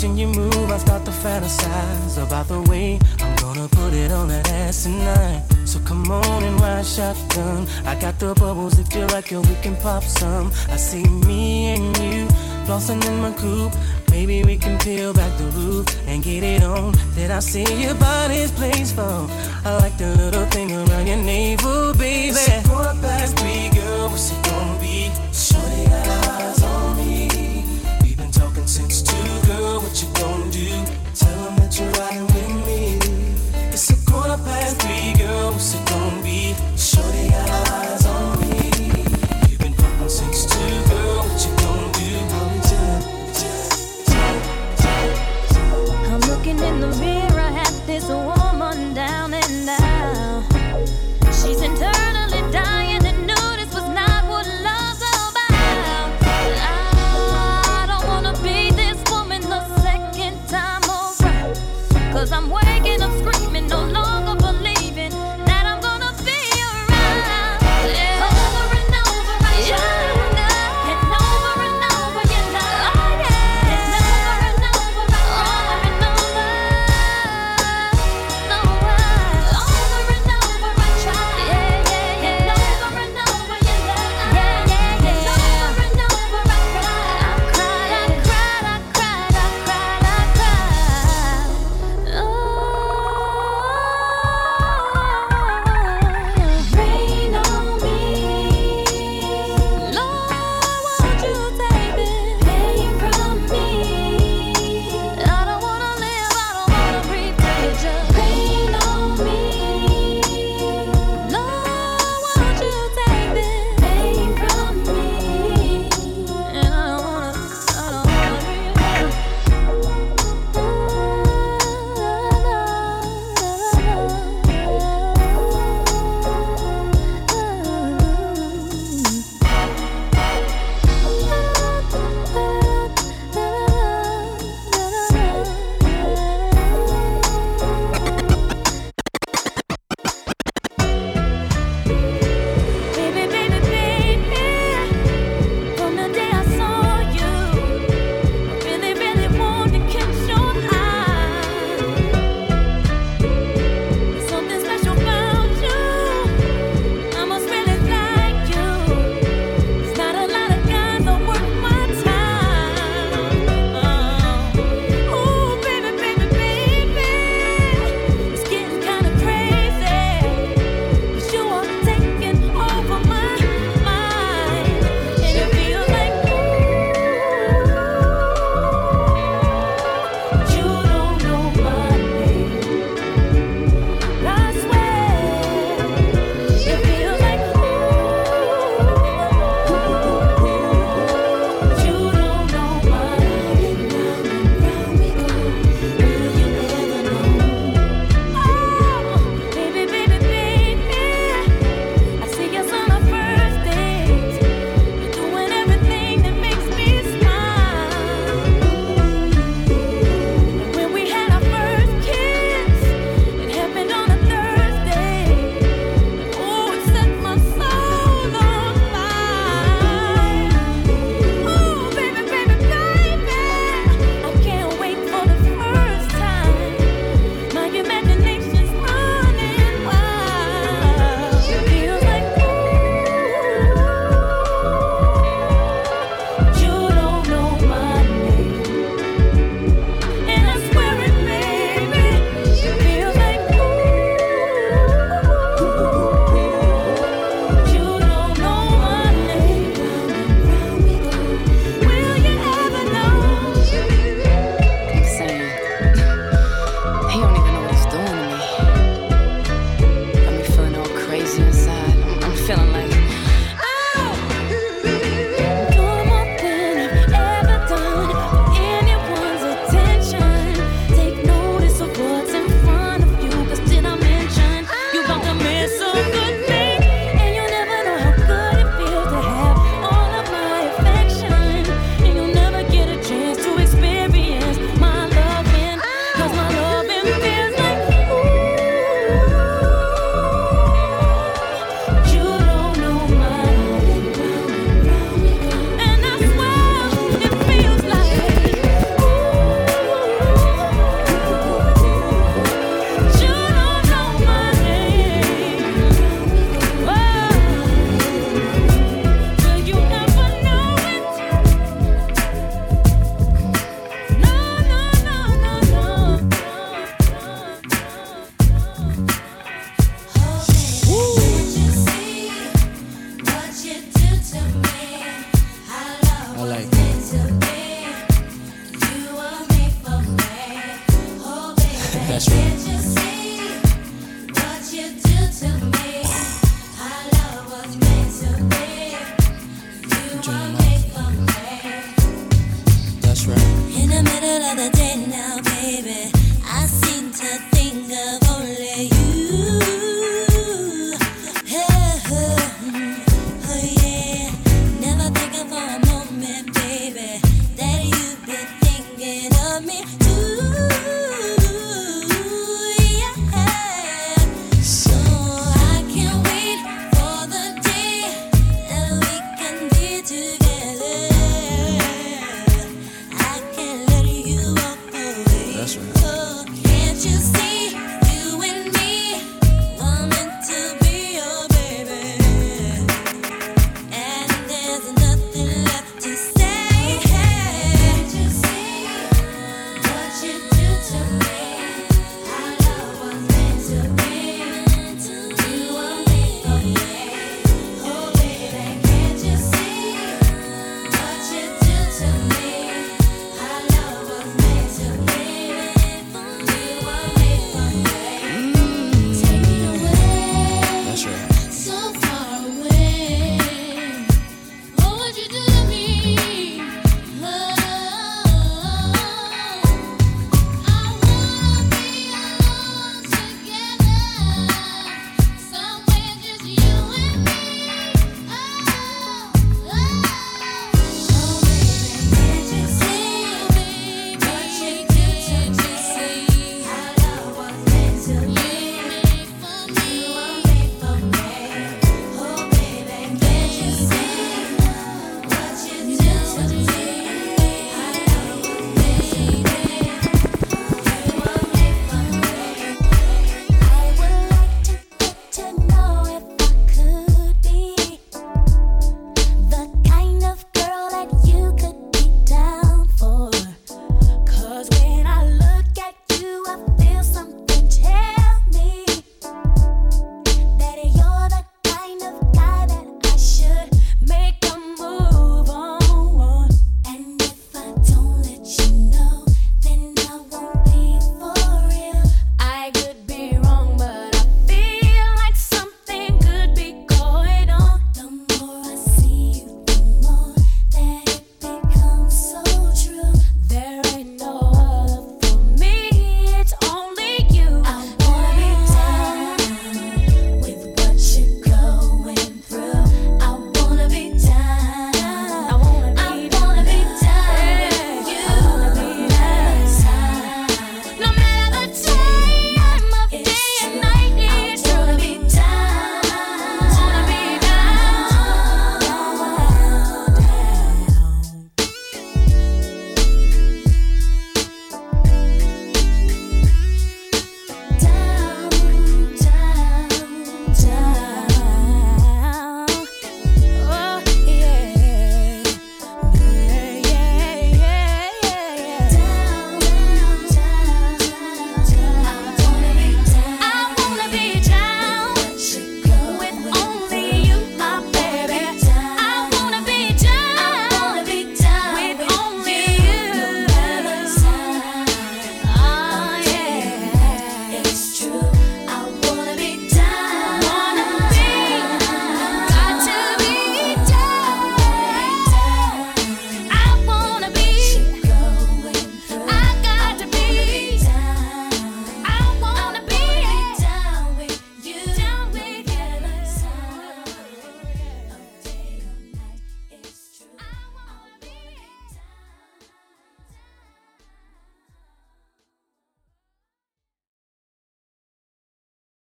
Watching 0.00 0.16
you 0.16 0.28
move, 0.28 0.70
I 0.70 0.78
start 0.78 1.04
to 1.04 1.10
fantasize 1.10 2.16
about 2.16 2.48
the 2.48 2.62
way 2.70 2.98
I'm 3.20 3.36
gonna 3.36 3.68
put 3.68 3.92
it 3.92 4.10
on 4.10 4.28
that 4.28 4.48
ass 4.48 4.84
tonight. 4.84 5.44
So 5.66 5.78
come 5.80 6.10
on 6.10 6.42
and 6.42 6.58
ride 6.58 6.86
shotgun. 6.86 7.66
I 7.84 8.00
got 8.00 8.18
the 8.18 8.32
bubbles 8.32 8.78
if 8.78 8.94
you 8.94 9.04
like, 9.08 9.30
yo, 9.30 9.42
we 9.42 9.54
can 9.56 9.76
pop 9.76 10.02
some. 10.02 10.52
I 10.70 10.76
see 10.76 11.04
me 11.04 11.66
and 11.74 11.94
you 11.98 12.26
flossing 12.64 13.04
in 13.06 13.20
my 13.20 13.32
coupe. 13.32 13.74
Maybe 14.10 14.42
we 14.42 14.56
can 14.56 14.78
peel 14.78 15.12
back 15.12 15.36
the 15.36 15.44
roof 15.48 15.86
and 16.08 16.22
get 16.22 16.44
it 16.44 16.62
on. 16.62 16.94
Did 17.14 17.30
I 17.30 17.40
see 17.40 17.68
your 17.82 17.94
body's 17.96 18.50
place 18.52 18.90
for? 18.92 19.28
I 19.66 19.76
like 19.82 19.98
the 19.98 20.16
little 20.16 20.46
thing 20.46 20.72
around 20.72 21.08
your 21.08 21.18
navel, 21.18 21.92
baby. 21.92 22.32
So 22.32 22.62
pour 22.64 22.94
back, 23.02 23.28
me, 23.44 23.68
girl, 23.68 24.08
what's 24.08 24.32
it 24.32 24.42
going 24.46 24.79